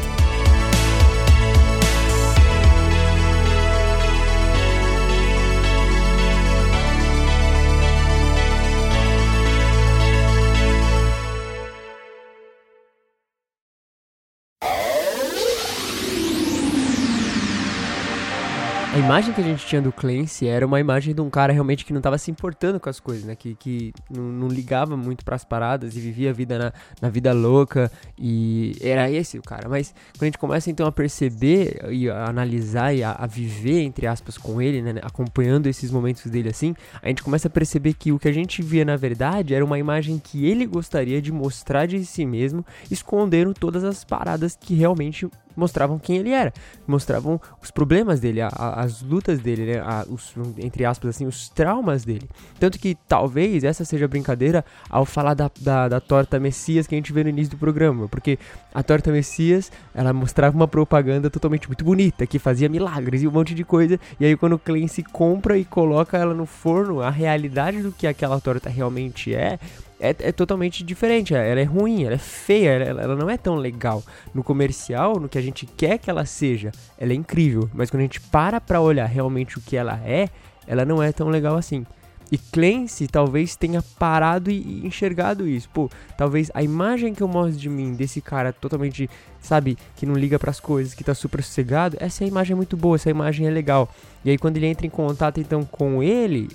A 18.99 19.01
imagem 19.01 19.33
que 19.33 19.39
a 19.39 19.43
gente 19.45 19.65
tinha 19.65 19.81
do 19.81 19.93
Clancy 19.93 20.45
era 20.45 20.65
uma 20.65 20.77
imagem 20.77 21.15
de 21.15 21.21
um 21.21 21.29
cara 21.29 21.53
realmente 21.53 21.85
que 21.85 21.93
não 21.93 21.99
estava 21.99 22.17
se 22.17 22.29
importando 22.29 22.81
com 22.81 22.89
as 22.89 22.99
coisas, 22.99 23.23
né? 23.23 23.33
Que, 23.33 23.55
que 23.55 23.93
não, 24.09 24.23
não 24.23 24.47
ligava 24.49 24.97
muito 24.97 25.23
para 25.23 25.37
as 25.37 25.45
paradas 25.45 25.95
e 25.95 26.01
vivia 26.01 26.31
a 26.31 26.33
vida 26.33 26.59
na, 26.59 26.73
na 27.01 27.09
vida 27.09 27.31
louca. 27.31 27.89
E 28.17 28.75
era 28.81 29.09
esse 29.09 29.39
o 29.39 29.41
cara. 29.41 29.69
Mas 29.69 29.95
quando 30.17 30.23
a 30.23 30.25
gente 30.25 30.37
começa 30.37 30.69
então 30.69 30.85
a 30.85 30.91
perceber 30.91 31.79
e 31.89 32.09
a 32.09 32.25
analisar 32.25 32.93
e 32.93 33.01
a, 33.01 33.13
a 33.13 33.25
viver, 33.25 33.83
entre 33.83 34.05
aspas, 34.05 34.37
com 34.37 34.61
ele, 34.61 34.81
né? 34.81 34.99
Acompanhando 35.01 35.67
esses 35.67 35.89
momentos 35.89 36.29
dele 36.29 36.49
assim, 36.49 36.75
a 37.01 37.07
gente 37.07 37.23
começa 37.23 37.47
a 37.47 37.51
perceber 37.51 37.93
que 37.93 38.11
o 38.11 38.19
que 38.19 38.27
a 38.27 38.33
gente 38.33 38.61
via 38.61 38.83
na 38.83 38.97
verdade 38.97 39.55
era 39.55 39.63
uma 39.63 39.79
imagem 39.79 40.19
que 40.19 40.45
ele 40.45 40.65
gostaria 40.65 41.21
de 41.21 41.31
mostrar 41.31 41.85
de 41.85 42.03
si 42.03 42.25
mesmo, 42.25 42.65
escondendo 42.91 43.53
todas 43.53 43.85
as 43.85 44.03
paradas 44.03 44.57
que 44.59 44.75
realmente 44.75 45.25
mostravam 45.59 45.99
quem 45.99 46.17
ele 46.17 46.31
era, 46.31 46.53
mostravam 46.87 47.39
os 47.61 47.69
problemas 47.69 48.19
dele, 48.19 48.41
a, 48.41 48.47
a, 48.47 48.81
as 48.81 49.01
lutas 49.01 49.39
dele, 49.39 49.65
né, 49.65 49.79
a, 49.79 50.05
os, 50.09 50.33
entre 50.57 50.85
aspas 50.85 51.15
assim, 51.15 51.25
os 51.25 51.49
traumas 51.49 52.03
dele. 52.03 52.29
Tanto 52.59 52.79
que 52.79 52.97
talvez 53.07 53.63
essa 53.63 53.85
seja 53.85 54.05
a 54.05 54.07
brincadeira 54.07 54.65
ao 54.89 55.05
falar 55.05 55.33
da, 55.33 55.51
da, 55.59 55.87
da 55.87 55.99
torta 55.99 56.39
Messias 56.39 56.87
que 56.87 56.95
a 56.95 56.97
gente 56.97 57.13
vê 57.13 57.23
no 57.23 57.29
início 57.29 57.51
do 57.51 57.57
programa, 57.57 58.07
porque 58.07 58.39
a 58.73 58.81
torta 58.81 59.11
Messias, 59.11 59.71
ela 59.93 60.13
mostrava 60.13 60.55
uma 60.55 60.67
propaganda 60.67 61.29
totalmente 61.29 61.67
muito 61.67 61.83
bonita, 61.83 62.25
que 62.25 62.39
fazia 62.39 62.69
milagres 62.69 63.21
e 63.21 63.27
um 63.27 63.31
monte 63.31 63.53
de 63.53 63.63
coisa, 63.63 63.99
e 64.19 64.25
aí 64.25 64.37
quando 64.37 64.53
o 64.53 64.59
Clancy 64.59 65.03
compra 65.03 65.57
e 65.57 65.65
coloca 65.65 66.17
ela 66.17 66.33
no 66.33 66.45
forno, 66.45 67.01
a 67.01 67.09
realidade 67.09 67.81
do 67.81 67.91
que 67.91 68.07
aquela 68.07 68.39
torta 68.39 68.69
realmente 68.69 69.33
é, 69.33 69.59
é, 69.99 70.15
é, 70.19 70.31
totalmente 70.31 70.83
diferente. 70.83 71.35
Ela 71.35 71.59
é 71.59 71.63
ruim, 71.63 72.03
ela 72.03 72.15
é 72.15 72.19
feia, 72.19 72.69
ela, 72.69 73.01
ela, 73.01 73.15
não 73.15 73.29
é 73.29 73.37
tão 73.37 73.55
legal. 73.55 74.03
No 74.33 74.43
comercial, 74.43 75.19
no 75.19 75.27
que 75.27 75.37
a 75.37 75.41
gente 75.41 75.65
quer 75.65 75.97
que 75.97 76.09
ela 76.09 76.25
seja, 76.25 76.71
ela 76.97 77.11
é 77.11 77.15
incrível. 77.15 77.69
Mas 77.73 77.89
quando 77.89 78.01
a 78.01 78.03
gente 78.03 78.21
para 78.21 78.61
pra 78.61 78.81
olhar 78.81 79.05
realmente 79.05 79.57
o 79.57 79.61
que 79.61 79.75
ela 79.75 79.99
é, 80.05 80.29
ela 80.65 80.85
não 80.85 81.01
é 81.01 81.11
tão 81.11 81.29
legal 81.29 81.55
assim. 81.55 81.85
E 82.31 82.37
Clancy 82.37 83.07
talvez 83.07 83.55
tenha 83.55 83.81
parado 83.97 84.51
e 84.51 84.85
enxergado 84.85 85.47
isso. 85.47 85.67
Pô, 85.69 85.89
talvez 86.15 86.51
a 86.53 86.61
imagem 86.61 87.13
que 87.13 87.23
eu 87.23 87.27
mostro 87.27 87.59
de 87.59 87.67
mim, 87.67 87.93
desse 87.93 88.21
cara 88.21 88.53
totalmente, 88.53 89.09
sabe, 89.41 89.77
que 89.95 90.05
não 90.05 90.13
liga 90.13 90.37
para 90.37 90.51
as 90.51 90.59
coisas, 90.59 90.93
que 90.93 91.03
tá 91.03 91.15
super 91.15 91.43
sossegado, 91.43 91.97
essa 91.99 92.23
imagem 92.23 92.53
é 92.53 92.55
muito 92.55 92.77
boa, 92.77 92.95
essa 92.95 93.09
imagem 93.09 93.47
é 93.47 93.49
legal. 93.49 93.89
E 94.23 94.29
aí 94.29 94.37
quando 94.37 94.57
ele 94.57 94.67
entra 94.67 94.85
em 94.85 94.91
contato 94.91 95.39
então 95.39 95.65
com 95.65 96.03
ele, 96.03 96.49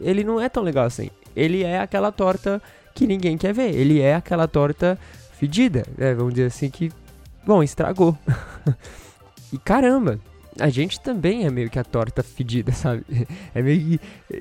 ele 0.00 0.24
não 0.24 0.40
é 0.40 0.48
tão 0.48 0.62
legal 0.62 0.86
assim. 0.86 1.10
Ele 1.36 1.62
é 1.62 1.78
aquela 1.78 2.10
torta 2.10 2.60
que 2.98 3.06
ninguém 3.06 3.38
quer 3.38 3.54
ver. 3.54 3.72
Ele 3.74 4.00
é 4.00 4.16
aquela 4.16 4.48
torta 4.48 4.98
fedida, 5.38 5.84
né? 5.96 6.14
Vamos 6.14 6.34
dizer 6.34 6.46
assim 6.46 6.68
que, 6.68 6.90
bom, 7.46 7.62
estragou. 7.62 8.18
e 9.52 9.58
caramba, 9.58 10.18
a 10.58 10.68
gente 10.68 11.00
também 11.00 11.46
é 11.46 11.50
meio 11.50 11.70
que 11.70 11.78
a 11.78 11.84
torta 11.84 12.24
fedida, 12.24 12.72
sabe? 12.74 13.04
É 13.54 13.62
meio 13.62 13.80
que 13.80 14.00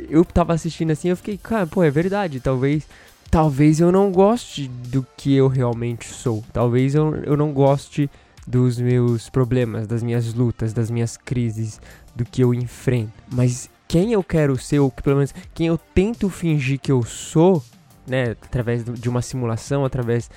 eu 0.09 0.25
tava 0.25 0.53
assistindo 0.53 0.89
assim, 0.89 1.09
eu 1.09 1.15
fiquei, 1.15 1.37
cara, 1.37 1.67
pô, 1.67 1.83
é 1.83 1.91
verdade, 1.91 2.39
talvez 2.39 2.87
talvez 3.29 3.79
eu 3.79 3.91
não 3.91 4.11
goste 4.11 4.67
do 4.67 5.05
que 5.15 5.35
eu 5.35 5.47
realmente 5.47 6.07
sou. 6.07 6.43
Talvez 6.51 6.95
eu, 6.95 7.13
eu 7.17 7.37
não 7.37 7.51
goste 7.51 8.09
dos 8.47 8.79
meus 8.79 9.29
problemas, 9.29 9.85
das 9.85 10.01
minhas 10.01 10.33
lutas, 10.33 10.73
das 10.73 10.89
minhas 10.89 11.15
crises, 11.15 11.79
do 12.15 12.25
que 12.25 12.41
eu 12.41 12.53
enfrento. 12.53 13.11
Mas 13.31 13.69
quem 13.87 14.13
eu 14.13 14.23
quero 14.23 14.57
ser, 14.57 14.79
ou 14.79 14.89
pelo 14.89 15.17
menos 15.17 15.35
quem 15.53 15.67
eu 15.67 15.77
tento 15.77 16.29
fingir 16.29 16.79
que 16.79 16.91
eu 16.91 17.03
sou, 17.03 17.61
né, 18.07 18.31
através 18.41 18.83
de 18.85 19.09
uma 19.09 19.21
simulação, 19.21 19.85
através 19.85 20.29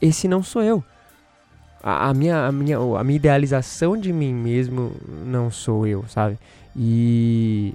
esse 0.00 0.26
não 0.28 0.42
sou 0.42 0.62
eu. 0.62 0.82
A, 1.82 2.10
a, 2.10 2.14
minha, 2.14 2.46
a, 2.46 2.52
minha, 2.52 2.78
a 2.78 3.04
minha 3.04 3.16
idealização 3.16 3.96
de 3.96 4.12
mim 4.12 4.32
mesmo 4.32 4.92
não 5.26 5.50
sou 5.50 5.86
eu, 5.86 6.04
sabe? 6.08 6.38
E, 6.76 7.74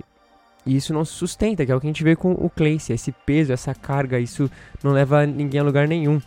e 0.65 0.75
isso 0.75 0.93
não 0.93 1.03
se 1.03 1.12
sustenta, 1.12 1.65
que 1.65 1.72
é 1.72 1.75
o 1.75 1.79
que 1.79 1.88
a 1.88 1.89
gente 1.89 2.03
vê 2.03 2.15
com 2.15 2.31
o 2.31 2.50
Clancy, 2.50 2.93
esse 2.93 3.12
peso, 3.12 3.51
essa 3.51 3.75
carga, 3.75 4.19
isso 4.19 4.50
não 4.81 4.91
leva 4.91 5.25
ninguém 5.25 5.60
a 5.60 5.63
lugar 5.63 5.88
nenhum. 5.88 6.22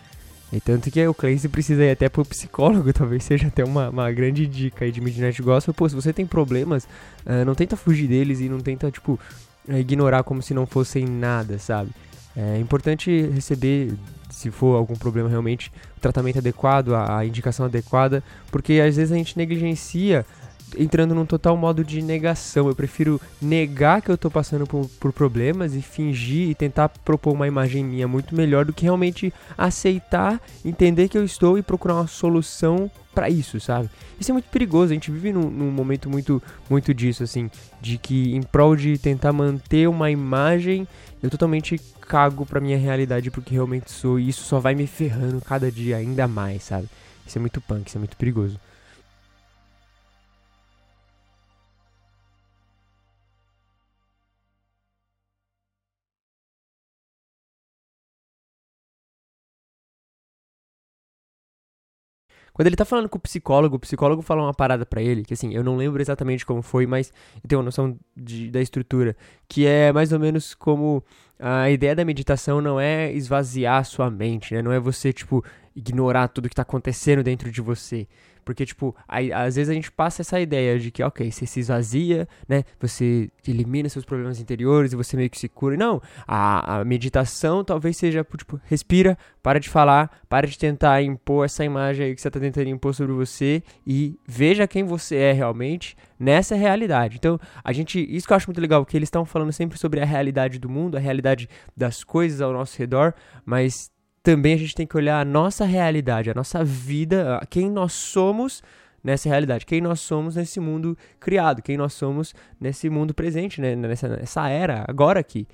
E 0.52 0.60
tanto 0.60 0.90
que 0.90 1.06
o 1.06 1.14
Clancy 1.14 1.48
precisa 1.48 1.84
ir 1.84 1.90
até 1.90 2.08
pro 2.08 2.24
psicólogo, 2.24 2.92
talvez 2.94 3.24
seja 3.24 3.46
até 3.46 3.64
uma, 3.64 3.88
uma 3.88 4.10
grande 4.10 4.46
dica 4.46 4.84
aí 4.84 4.92
de 4.92 5.00
Midnight 5.00 5.40
Gospel. 5.40 5.72
Pô, 5.72 5.88
se 5.88 5.94
você 5.94 6.12
tem 6.12 6.26
problemas, 6.26 6.84
uh, 7.24 7.44
não 7.46 7.54
tenta 7.54 7.76
fugir 7.76 8.08
deles 8.08 8.40
e 8.40 8.48
não 8.48 8.60
tenta, 8.60 8.90
tipo, 8.90 9.18
ignorar 9.68 10.22
como 10.22 10.42
se 10.42 10.52
não 10.52 10.66
fossem 10.66 11.06
nada, 11.06 11.58
sabe? 11.58 11.90
É 12.36 12.58
importante 12.58 13.22
receber, 13.28 13.92
se 14.30 14.50
for 14.50 14.76
algum 14.76 14.94
problema 14.94 15.28
realmente, 15.28 15.70
o 15.96 16.00
tratamento 16.00 16.38
adequado, 16.38 16.94
a, 16.94 17.18
a 17.18 17.26
indicação 17.26 17.66
adequada, 17.66 18.22
porque 18.50 18.74
às 18.74 18.96
vezes 18.96 19.12
a 19.12 19.16
gente 19.16 19.36
negligencia 19.36 20.24
entrando 20.76 21.14
num 21.14 21.26
total 21.26 21.56
modo 21.56 21.84
de 21.84 22.02
negação. 22.02 22.68
Eu 22.68 22.74
prefiro 22.74 23.20
negar 23.40 24.02
que 24.02 24.10
eu 24.10 24.18
tô 24.18 24.30
passando 24.30 24.66
por, 24.66 24.88
por, 25.00 25.12
problemas 25.12 25.74
e 25.74 25.82
fingir 25.82 26.48
e 26.48 26.54
tentar 26.54 26.88
propor 26.88 27.32
uma 27.32 27.46
imagem 27.46 27.84
minha 27.84 28.08
muito 28.08 28.34
melhor 28.34 28.64
do 28.64 28.72
que 28.72 28.84
realmente 28.84 29.32
aceitar, 29.56 30.40
entender 30.64 31.08
que 31.08 31.18
eu 31.18 31.24
estou 31.24 31.58
e 31.58 31.62
procurar 31.62 31.94
uma 31.94 32.06
solução 32.06 32.90
para 33.14 33.28
isso, 33.28 33.60
sabe? 33.60 33.90
Isso 34.18 34.30
é 34.30 34.34
muito 34.34 34.48
perigoso. 34.50 34.92
A 34.92 34.94
gente 34.94 35.10
vive 35.10 35.32
num, 35.32 35.50
num, 35.50 35.70
momento 35.70 36.08
muito, 36.08 36.42
muito 36.68 36.94
disso, 36.94 37.22
assim, 37.22 37.50
de 37.80 37.98
que 37.98 38.34
em 38.34 38.42
prol 38.42 38.76
de 38.76 38.98
tentar 38.98 39.32
manter 39.32 39.88
uma 39.88 40.10
imagem, 40.10 40.86
eu 41.22 41.30
totalmente 41.30 41.80
cago 42.00 42.44
pra 42.44 42.60
minha 42.60 42.76
realidade 42.76 43.30
porque 43.30 43.54
realmente 43.54 43.90
sou 43.90 44.18
e 44.18 44.28
isso 44.28 44.42
só 44.42 44.58
vai 44.58 44.74
me 44.74 44.86
ferrando 44.86 45.40
cada 45.40 45.70
dia 45.70 45.96
ainda 45.96 46.26
mais, 46.26 46.64
sabe? 46.64 46.88
Isso 47.26 47.38
é 47.38 47.40
muito 47.40 47.60
punk, 47.60 47.86
isso 47.86 47.98
é 47.98 48.00
muito 48.00 48.16
perigoso. 48.16 48.58
Quando 62.52 62.66
ele 62.66 62.76
tá 62.76 62.84
falando 62.84 63.08
com 63.08 63.18
o 63.18 63.20
psicólogo, 63.20 63.76
o 63.76 63.80
psicólogo 63.80 64.22
fala 64.22 64.42
uma 64.42 64.54
parada 64.54 64.84
para 64.84 65.02
ele, 65.02 65.24
que 65.24 65.34
assim, 65.34 65.54
eu 65.54 65.62
não 65.64 65.76
lembro 65.76 66.02
exatamente 66.02 66.44
como 66.44 66.62
foi, 66.62 66.86
mas 66.86 67.12
eu 67.42 67.48
tenho 67.48 67.60
uma 67.60 67.64
noção 67.64 67.96
de, 68.16 68.50
da 68.50 68.60
estrutura, 68.60 69.16
que 69.48 69.66
é 69.66 69.92
mais 69.92 70.12
ou 70.12 70.18
menos 70.18 70.54
como 70.54 71.02
a 71.38 71.70
ideia 71.70 71.96
da 71.96 72.04
meditação 72.04 72.60
não 72.60 72.78
é 72.78 73.12
esvaziar 73.12 73.78
a 73.78 73.84
sua 73.84 74.10
mente, 74.10 74.52
né? 74.54 74.60
Não 74.60 74.72
é 74.72 74.78
você, 74.78 75.12
tipo, 75.12 75.42
ignorar 75.74 76.28
tudo 76.28 76.48
que 76.48 76.54
tá 76.54 76.62
acontecendo 76.62 77.22
dentro 77.22 77.50
de 77.50 77.60
você. 77.60 78.06
Porque, 78.50 78.66
tipo, 78.66 78.96
aí, 79.06 79.32
às 79.32 79.54
vezes 79.54 79.70
a 79.70 79.74
gente 79.74 79.92
passa 79.92 80.22
essa 80.22 80.40
ideia 80.40 80.76
de 80.76 80.90
que, 80.90 81.04
ok, 81.04 81.30
você 81.30 81.46
se 81.46 81.60
esvazia, 81.60 82.26
né? 82.48 82.64
Você 82.80 83.30
elimina 83.46 83.88
seus 83.88 84.04
problemas 84.04 84.40
interiores 84.40 84.92
e 84.92 84.96
você 84.96 85.16
meio 85.16 85.30
que 85.30 85.38
se 85.38 85.48
cura. 85.48 85.76
Não, 85.76 86.02
a, 86.26 86.80
a 86.80 86.84
meditação 86.84 87.62
talvez 87.62 87.96
seja, 87.96 88.26
tipo, 88.36 88.60
respira, 88.64 89.16
para 89.40 89.60
de 89.60 89.68
falar, 89.68 90.10
para 90.28 90.48
de 90.48 90.58
tentar 90.58 91.00
impor 91.00 91.44
essa 91.44 91.64
imagem 91.64 92.06
aí 92.06 92.14
que 92.14 92.20
você 92.20 92.26
está 92.26 92.40
tentando 92.40 92.68
impor 92.68 92.92
sobre 92.92 93.12
você 93.12 93.62
e 93.86 94.18
veja 94.26 94.66
quem 94.66 94.82
você 94.82 95.14
é 95.14 95.32
realmente 95.32 95.96
nessa 96.18 96.56
realidade. 96.56 97.18
Então, 97.18 97.38
a 97.62 97.72
gente, 97.72 98.04
isso 98.12 98.26
que 98.26 98.32
eu 98.32 98.36
acho 98.36 98.48
muito 98.48 98.60
legal, 98.60 98.84
que 98.84 98.96
eles 98.96 99.06
estão 99.06 99.24
falando 99.24 99.52
sempre 99.52 99.78
sobre 99.78 100.00
a 100.00 100.04
realidade 100.04 100.58
do 100.58 100.68
mundo, 100.68 100.96
a 100.96 101.00
realidade 101.00 101.48
das 101.76 102.02
coisas 102.02 102.40
ao 102.40 102.52
nosso 102.52 102.76
redor, 102.76 103.14
mas 103.46 103.92
também 104.22 104.54
a 104.54 104.58
gente 104.58 104.74
tem 104.74 104.86
que 104.86 104.96
olhar 104.96 105.20
a 105.20 105.24
nossa 105.24 105.64
realidade, 105.64 106.30
a 106.30 106.34
nossa 106.34 106.62
vida, 106.64 107.40
quem 107.48 107.70
nós 107.70 107.92
somos 107.92 108.62
nessa 109.02 109.28
realidade, 109.28 109.64
quem 109.64 109.80
nós 109.80 110.00
somos 110.00 110.36
nesse 110.36 110.60
mundo 110.60 110.96
criado, 111.18 111.62
quem 111.62 111.76
nós 111.76 111.94
somos 111.94 112.34
nesse 112.60 112.90
mundo 112.90 113.14
presente, 113.14 113.60
né? 113.60 113.74
nessa, 113.74 114.08
nessa 114.08 114.48
era, 114.48 114.84
agora 114.86 115.20
aqui. 115.20 115.46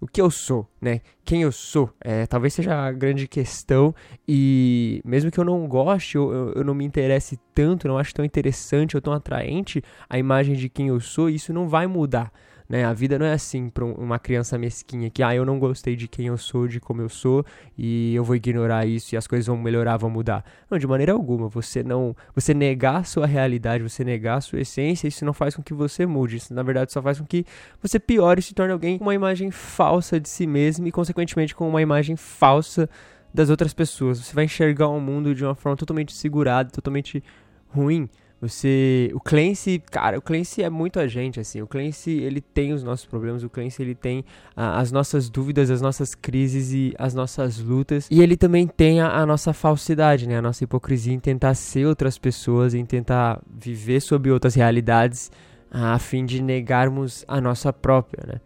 O 0.00 0.06
que 0.06 0.20
eu 0.20 0.30
sou, 0.30 0.68
né? 0.82 1.00
Quem 1.24 1.42
eu 1.42 1.52
sou, 1.52 1.88
é, 2.00 2.26
talvez 2.26 2.52
seja 2.52 2.74
a 2.74 2.92
grande 2.92 3.26
questão 3.26 3.94
e 4.28 5.00
mesmo 5.04 5.30
que 5.30 5.38
eu 5.38 5.44
não 5.44 5.66
goste, 5.66 6.16
eu, 6.16 6.52
eu 6.54 6.64
não 6.64 6.74
me 6.74 6.84
interesse 6.84 7.38
tanto, 7.54 7.88
não 7.88 7.96
acho 7.96 8.12
tão 8.12 8.24
interessante 8.24 8.96
ou 8.96 9.00
tão 9.00 9.12
atraente 9.12 9.82
a 10.10 10.18
imagem 10.18 10.56
de 10.56 10.68
quem 10.68 10.88
eu 10.88 11.00
sou, 11.00 11.30
isso 11.30 11.52
não 11.54 11.68
vai 11.68 11.86
mudar. 11.86 12.32
Né? 12.68 12.84
A 12.84 12.92
vida 12.92 13.18
não 13.18 13.26
é 13.26 13.32
assim 13.32 13.68
para 13.68 13.84
uma 13.84 14.18
criança 14.18 14.56
mesquinha 14.56 15.10
que, 15.10 15.22
ah, 15.22 15.34
eu 15.34 15.44
não 15.44 15.58
gostei 15.58 15.94
de 15.94 16.08
quem 16.08 16.26
eu 16.26 16.38
sou, 16.38 16.66
de 16.66 16.80
como 16.80 17.02
eu 17.02 17.08
sou, 17.08 17.44
e 17.76 18.14
eu 18.14 18.24
vou 18.24 18.34
ignorar 18.34 18.86
isso 18.86 19.14
e 19.14 19.18
as 19.18 19.26
coisas 19.26 19.46
vão 19.46 19.56
melhorar, 19.56 19.96
vão 19.96 20.08
mudar. 20.08 20.44
Não, 20.70 20.78
de 20.78 20.86
maneira 20.86 21.12
alguma. 21.12 21.48
Você 21.48 21.82
não, 21.82 22.16
você 22.34 22.54
negar 22.54 22.96
a 22.96 23.04
sua 23.04 23.26
realidade, 23.26 23.82
você 23.82 24.02
negar 24.02 24.38
a 24.38 24.40
sua 24.40 24.60
essência, 24.60 25.06
isso 25.06 25.24
não 25.24 25.32
faz 25.32 25.54
com 25.54 25.62
que 25.62 25.74
você 25.74 26.06
mude. 26.06 26.36
Isso, 26.36 26.54
na 26.54 26.62
verdade, 26.62 26.92
só 26.92 27.02
faz 27.02 27.18
com 27.18 27.26
que 27.26 27.44
você 27.82 27.98
piore 27.98 28.40
e 28.40 28.42
se 28.42 28.54
torne 28.54 28.72
alguém 28.72 28.98
com 28.98 29.04
uma 29.04 29.14
imagem 29.14 29.50
falsa 29.50 30.18
de 30.18 30.28
si 30.28 30.46
mesmo 30.46 30.86
e, 30.86 30.92
consequentemente, 30.92 31.54
com 31.54 31.68
uma 31.68 31.82
imagem 31.82 32.16
falsa 32.16 32.88
das 33.32 33.50
outras 33.50 33.74
pessoas. 33.74 34.20
Você 34.20 34.34
vai 34.34 34.44
enxergar 34.44 34.88
o 34.88 35.00
mundo 35.00 35.34
de 35.34 35.44
uma 35.44 35.54
forma 35.54 35.76
totalmente 35.76 36.12
segurada, 36.12 36.70
totalmente 36.70 37.22
ruim. 37.68 38.08
Você, 38.44 39.10
o 39.14 39.20
Clancy, 39.20 39.82
cara, 39.90 40.18
o 40.18 40.22
Clancy 40.22 40.62
é 40.62 40.68
muito 40.68 41.00
a 41.00 41.06
gente, 41.06 41.40
assim. 41.40 41.62
O 41.62 41.66
Clancy, 41.66 42.10
ele 42.10 42.42
tem 42.42 42.74
os 42.74 42.84
nossos 42.84 43.06
problemas, 43.06 43.42
o 43.42 43.48
Clancy, 43.48 43.80
ele 43.80 43.94
tem 43.94 44.22
as 44.54 44.92
nossas 44.92 45.30
dúvidas, 45.30 45.70
as 45.70 45.80
nossas 45.80 46.14
crises 46.14 46.70
e 46.70 46.94
as 46.98 47.14
nossas 47.14 47.58
lutas. 47.58 48.06
E 48.10 48.20
ele 48.20 48.36
também 48.36 48.66
tem 48.66 49.00
a, 49.00 49.16
a, 49.16 49.24
nossa 49.24 49.54
falsidade, 49.54 50.28
né? 50.28 50.36
A 50.36 50.42
nossa 50.42 50.62
hipocrisia 50.62 51.14
em 51.14 51.18
tentar 51.18 51.54
ser 51.54 51.86
outras 51.86 52.18
pessoas, 52.18 52.74
em 52.74 52.84
tentar 52.84 53.40
viver 53.50 54.00
sob 54.00 54.30
outras 54.30 54.54
realidades, 54.54 55.32
ah, 55.70 55.94
a 55.94 55.98
fim 55.98 56.26
de 56.26 56.42
negarmos 56.42 57.24
a 57.26 57.40
nossa 57.40 57.72
própria, 57.72 58.24
né? 58.26 58.40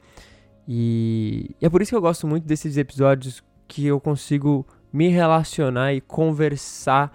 E, 0.68 1.56
e 1.60 1.66
é 1.66 1.68
por 1.68 1.82
isso 1.82 1.90
que 1.90 1.96
eu 1.96 2.00
gosto 2.00 2.24
muito 2.24 2.46
desses 2.46 2.76
episódios 2.76 3.42
que 3.66 3.84
eu 3.84 3.98
consigo 3.98 4.64
me 4.92 5.08
relacionar 5.08 5.92
e 5.92 6.00
conversar 6.00 7.12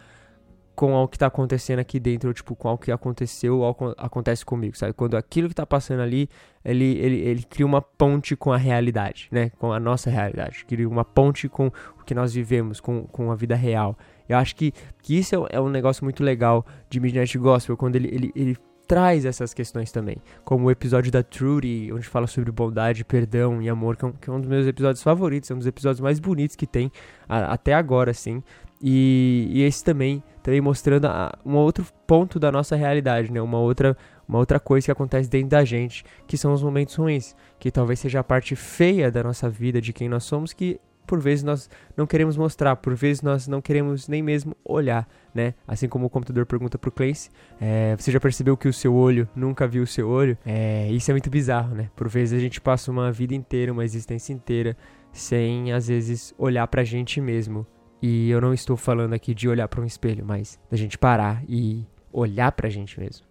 com 0.76 0.94
o 0.96 1.08
que 1.08 1.18
tá 1.18 1.28
acontecendo 1.28 1.80
aqui 1.80 2.00
dentro, 2.00 2.30
ou, 2.30 2.34
tipo, 2.34 2.56
com 2.56 2.74
o 2.74 2.78
que 2.78 2.92
aconteceu 2.92 3.60
ou 3.60 3.94
acontece 3.98 4.44
comigo, 4.44 4.76
sabe? 4.76 4.94
Quando 4.94 5.16
aquilo 5.16 5.48
que 5.48 5.56
tá 5.56 5.66
passando 5.66 6.02
ali, 6.02 6.28
ele, 6.66 6.98
ele, 6.98 7.20
ele 7.20 7.44
cria 7.44 7.66
uma 7.66 7.82
ponte 7.82 8.36
com 8.36 8.52
a 8.52 8.58
realidade, 8.58 9.28
né? 9.32 9.52
Com 9.60 9.72
a 9.72 9.80
nossa 9.80 10.10
realidade. 10.10 10.66
Cria 10.66 10.88
uma 10.88 11.06
ponte 11.06 11.48
com 11.48 11.68
o 11.68 12.04
que 12.04 12.16
nós 12.16 12.34
vivemos, 12.34 12.80
com, 12.80 13.04
com 13.04 13.32
a 13.32 13.36
vida 13.36 13.56
real. 13.56 13.98
Eu 14.28 14.38
acho 14.38 14.56
que, 14.56 14.74
que 15.02 15.18
isso 15.18 15.36
é, 15.36 15.58
é 15.58 15.62
um 15.62 15.70
negócio 15.70 16.04
muito 16.04 16.24
legal 16.24 16.66
de 16.90 17.00
Midnight 17.00 17.38
Gospel, 17.38 17.78
quando 17.78 17.96
ele, 17.96 18.08
ele, 18.08 18.32
ele 18.36 18.58
traz 18.88 19.26
essas 19.26 19.54
questões 19.54 19.92
também. 19.92 20.18
Como 20.44 20.66
o 20.66 20.72
episódio 20.72 21.12
da 21.12 21.22
Trudy, 21.22 21.92
onde 21.94 22.08
fala 22.08 22.28
sobre 22.28 22.52
bondade, 22.52 23.06
perdão 23.06 23.62
e 23.62 23.70
amor, 23.70 23.96
que 23.96 24.06
é 24.06 24.08
um, 24.08 24.12
que 24.12 24.30
é 24.30 24.34
um 24.34 24.40
dos 24.40 24.50
meus 24.50 24.68
episódios 24.68 25.04
favoritos, 25.04 25.50
é 25.52 25.54
um 25.54 25.58
dos 25.58 25.68
episódios 25.68 26.00
mais 26.00 26.20
bonitos 26.20 26.56
que 26.56 26.68
tem 26.68 26.92
a, 27.28 27.54
até 27.54 27.74
agora, 27.74 28.12
assim. 28.12 28.44
E, 28.82 29.48
e 29.50 29.62
esse 29.62 29.84
também, 29.84 30.22
também 30.44 30.60
mostrando 30.60 31.06
a, 31.06 31.32
um 31.46 31.56
outro 31.56 31.86
ponto 32.06 32.38
da 32.38 32.52
nossa 32.52 32.76
realidade, 32.76 33.32
né? 33.32 33.42
Uma 33.42 33.60
outra, 33.60 33.98
uma 34.28 34.38
outra 34.38 34.60
coisa 34.60 34.86
que 34.86 34.92
acontece 34.92 35.30
dentro 35.30 35.50
da 35.50 35.64
gente, 35.64 36.04
que 36.28 36.38
são 36.38 36.54
os 36.54 36.62
momentos 36.62 36.94
ruins, 36.96 37.34
que 37.58 37.72
talvez 37.72 38.00
seja 38.00 38.20
a 38.20 38.24
parte 38.24 38.56
feia 38.56 39.10
da 39.10 39.24
nossa 39.24 39.50
vida, 39.50 39.82
de 39.82 39.94
quem 39.94 40.10
nós 40.10 40.26
somos, 40.26 40.52
que 40.52 40.80
por 41.08 41.20
vezes 41.20 41.44
nós 41.44 41.70
não 41.96 42.06
queremos 42.06 42.38
mostrar, 42.38 42.76
por 42.76 42.94
vezes 42.94 43.22
nós 43.22 43.48
não 43.48 43.62
queremos 43.62 44.08
nem 44.08 44.22
mesmo 44.22 44.56
olhar, 44.64 45.08
né? 45.34 45.54
Assim 45.68 45.88
como 45.88 46.06
o 46.06 46.10
computador 46.10 46.46
pergunta 46.46 46.78
pro 46.78 46.92
Clancy, 46.92 47.30
é, 47.60 47.96
você 47.98 48.12
já 48.12 48.20
percebeu 48.20 48.58
que 48.58 48.68
o 48.68 48.74
seu 48.74 48.94
olho 48.94 49.28
nunca 49.36 49.68
viu 49.68 49.84
o 49.84 49.88
seu 49.88 50.10
olho? 50.10 50.38
É, 50.46 50.90
isso 50.92 51.10
é 51.10 51.14
muito 51.14 51.30
bizarro, 51.30 51.74
né? 51.74 51.90
Por 51.96 52.10
vezes 52.10 52.38
a 52.38 52.42
gente 52.42 52.60
passa 52.60 52.92
uma 52.92 53.12
vida 53.12 53.34
inteira, 53.34 53.72
uma 53.72 53.86
existência 53.86 54.34
inteira, 54.34 54.76
sem 55.12 55.72
às 55.72 55.88
vezes 55.88 56.34
olhar 56.38 56.68
pra 56.68 56.84
gente 56.84 57.22
mesmo 57.22 57.66
e 58.06 58.30
eu 58.30 58.42
não 58.42 58.54
estou 58.54 58.76
falando 58.76 59.14
aqui 59.14 59.34
de 59.34 59.48
olhar 59.48 59.66
para 59.70 59.80
um 59.80 59.86
espelho, 59.86 60.26
mas 60.26 60.60
da 60.70 60.76
gente 60.76 60.98
parar 60.98 61.42
e 61.48 61.86
olhar 62.12 62.52
para 62.52 62.68
a 62.68 62.70
gente 62.70 63.00
mesmo. 63.00 63.26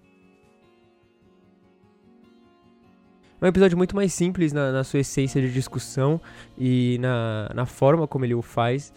É 3.38 3.44
um 3.44 3.48
episódio 3.48 3.76
muito 3.76 3.94
mais 3.94 4.14
simples 4.14 4.50
na, 4.50 4.72
na, 4.72 4.82
sua 4.82 5.00
essência 5.00 5.42
de 5.42 5.52
discussão 5.52 6.18
e 6.56 6.96
na, 7.02 7.50
na 7.54 7.66
forma 7.66 8.08
como 8.08 8.24
ele 8.24 8.32
o 8.32 8.40
faz. 8.40 8.94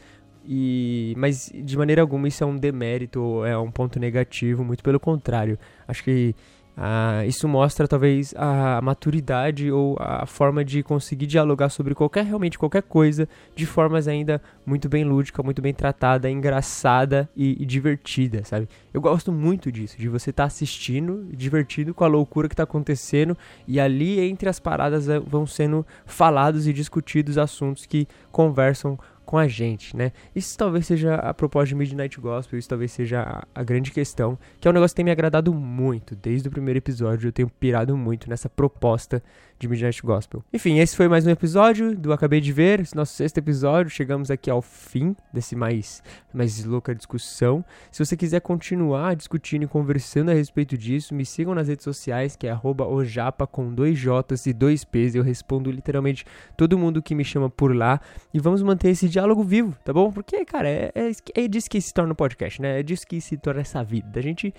E, 0.47 1.13
mas 1.17 1.51
de 1.53 1.77
maneira 1.77 2.01
alguma 2.01 2.29
isso 2.29 2.41
é 2.41 2.47
um 2.47 2.55
demérito 2.55 3.43
é 3.43 3.57
um 3.57 3.69
ponto 3.69 3.99
negativo, 3.99 4.63
muito 4.63 4.81
pelo 4.81 4.99
contrário. 4.99 5.59
Acho 5.85 6.05
que 6.05 6.33
ah, 6.77 7.25
isso 7.25 7.47
mostra 7.47 7.87
talvez 7.87 8.33
a 8.35 8.81
maturidade 8.81 9.71
ou 9.71 9.95
a 9.99 10.25
forma 10.25 10.63
de 10.63 10.83
conseguir 10.83 11.25
dialogar 11.25 11.69
sobre 11.69 11.95
qualquer 11.95 12.25
realmente 12.25 12.59
qualquer 12.59 12.83
coisa 12.83 13.29
de 13.55 13.65
formas 13.65 14.07
ainda 14.07 14.41
muito 14.65 14.89
bem 14.89 15.05
lúdica, 15.05 15.41
muito 15.41 15.61
bem 15.61 15.73
tratada, 15.73 16.29
engraçada 16.29 17.29
e, 17.35 17.61
e 17.61 17.65
divertida, 17.65 18.43
sabe? 18.43 18.67
Eu 18.93 18.99
gosto 18.99 19.31
muito 19.31 19.71
disso, 19.71 19.97
de 19.97 20.09
você 20.09 20.31
estar 20.31 20.43
tá 20.43 20.47
assistindo, 20.47 21.25
divertido 21.31 21.93
com 21.93 22.03
a 22.03 22.07
loucura 22.07 22.49
que 22.49 22.53
está 22.53 22.63
acontecendo 22.63 23.37
e 23.67 23.79
ali 23.79 24.19
entre 24.19 24.49
as 24.49 24.59
paradas 24.59 25.07
eh, 25.07 25.19
vão 25.19 25.45
sendo 25.45 25.85
falados 26.05 26.67
e 26.67 26.73
discutidos 26.73 27.37
assuntos 27.37 27.85
que 27.85 28.07
conversam 28.31 28.99
com 29.35 29.39
a 29.39 29.49
gente, 29.49 29.97
né? 29.97 30.13
Isso 30.33 30.57
talvez 30.57 30.87
seja 30.87 31.15
a 31.15 31.33
proposta 31.33 31.67
de 31.67 31.75
Midnight 31.75 32.21
Gospel, 32.21 32.57
isso 32.57 32.69
talvez 32.69 32.93
seja 32.93 33.45
a, 33.53 33.63
grande 33.63 33.91
questão, 33.91 34.39
que 34.61 34.65
é 34.65 34.71
um 34.71 34.73
negócio 34.73 34.93
que 34.93 34.95
tem 34.95 35.03
me 35.03 35.11
agradado 35.11 35.53
muito, 35.53 36.15
desde 36.15 36.47
o 36.47 36.51
primeiro 36.51 36.77
episódio 36.77 37.27
eu 37.27 37.33
tenho 37.33 37.49
pirado 37.49 37.97
muito 37.97 38.29
nessa 38.29 38.47
proposta 38.47 39.21
de 39.57 39.67
Midnight 39.67 40.01
Gospel. 40.01 40.43
Enfim, 40.53 40.79
esse 40.79 40.95
foi 40.95 41.07
mais 41.07 41.25
um 41.25 41.29
episódio 41.29 41.95
do 41.95 42.11
Acabei 42.11 42.41
de 42.41 42.51
Ver, 42.51 42.81
esse 42.81 42.95
nosso 42.95 43.13
sexto 43.13 43.37
episódio. 43.37 43.89
Chegamos 43.89 44.29
aqui 44.29 44.49
ao 44.49 44.61
fim 44.61 45.15
desse 45.31 45.55
mais, 45.55 46.03
mais 46.33 46.63
louca 46.65 46.93
discussão. 46.93 47.63
Se 47.91 48.03
você 48.03 48.17
quiser 48.17 48.41
continuar 48.41 49.15
discutindo 49.15 49.63
e 49.63 49.67
conversando 49.67 50.29
a 50.29 50.33
respeito 50.33 50.77
disso, 50.77 51.13
me 51.13 51.25
sigam 51.25 51.55
nas 51.55 51.69
redes 51.69 51.83
sociais, 51.83 52.35
que 52.35 52.47
é 52.47 52.59
ojapa 52.63 53.47
com 53.47 53.73
dois 53.73 53.97
J's 53.97 54.45
e 54.45 54.53
dois 54.53 54.83
P's. 54.83 55.15
Eu 55.15 55.23
respondo 55.23 55.71
literalmente 55.71 56.25
todo 56.57 56.77
mundo 56.77 57.01
que 57.01 57.15
me 57.15 57.23
chama 57.23 57.49
por 57.49 57.73
lá. 57.73 58.01
E 58.33 58.39
vamos 58.39 58.61
manter 58.61 58.89
esse 58.89 59.07
diálogo 59.07 59.24
vivo, 59.43 59.75
tá 59.83 59.91
bom? 59.91 60.11
Porque, 60.11 60.45
cara, 60.45 60.69
é, 60.69 60.91
é, 60.93 61.43
é 61.43 61.47
disso 61.47 61.69
que 61.69 61.81
se 61.81 61.93
torna 61.93 62.13
o 62.13 62.15
podcast, 62.15 62.61
né? 62.61 62.79
É 62.79 62.83
disso 62.83 63.07
que 63.07 63.19
se 63.19 63.37
torna 63.37 63.61
essa 63.61 63.83
vida. 63.83 64.07
Da 64.09 64.21
gente 64.21 64.53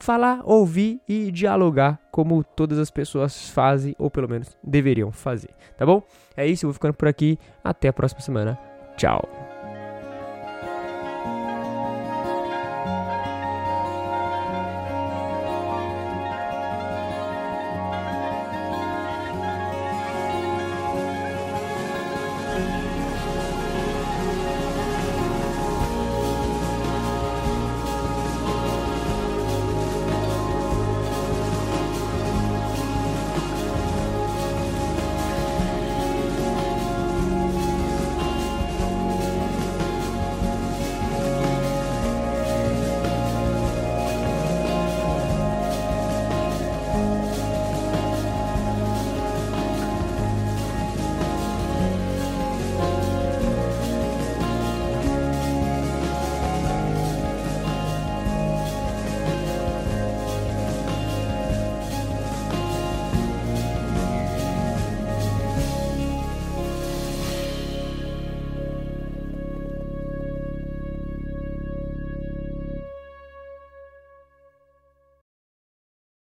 falar, 0.00 0.40
ouvir 0.44 1.00
e 1.08 1.30
dialogar 1.30 1.98
como 2.10 2.42
todas 2.42 2.78
as 2.78 2.90
pessoas 2.90 3.50
fazem, 3.50 3.94
ou 3.98 4.10
pelo 4.10 4.28
menos 4.28 4.56
deveriam 4.62 5.12
fazer, 5.12 5.50
tá 5.76 5.86
bom? 5.86 6.02
É 6.36 6.46
isso, 6.46 6.64
eu 6.64 6.68
vou 6.68 6.74
ficando 6.74 6.94
por 6.94 7.08
aqui. 7.08 7.38
Até 7.62 7.88
a 7.88 7.92
próxima 7.92 8.20
semana. 8.20 8.58
Tchau. 8.96 9.51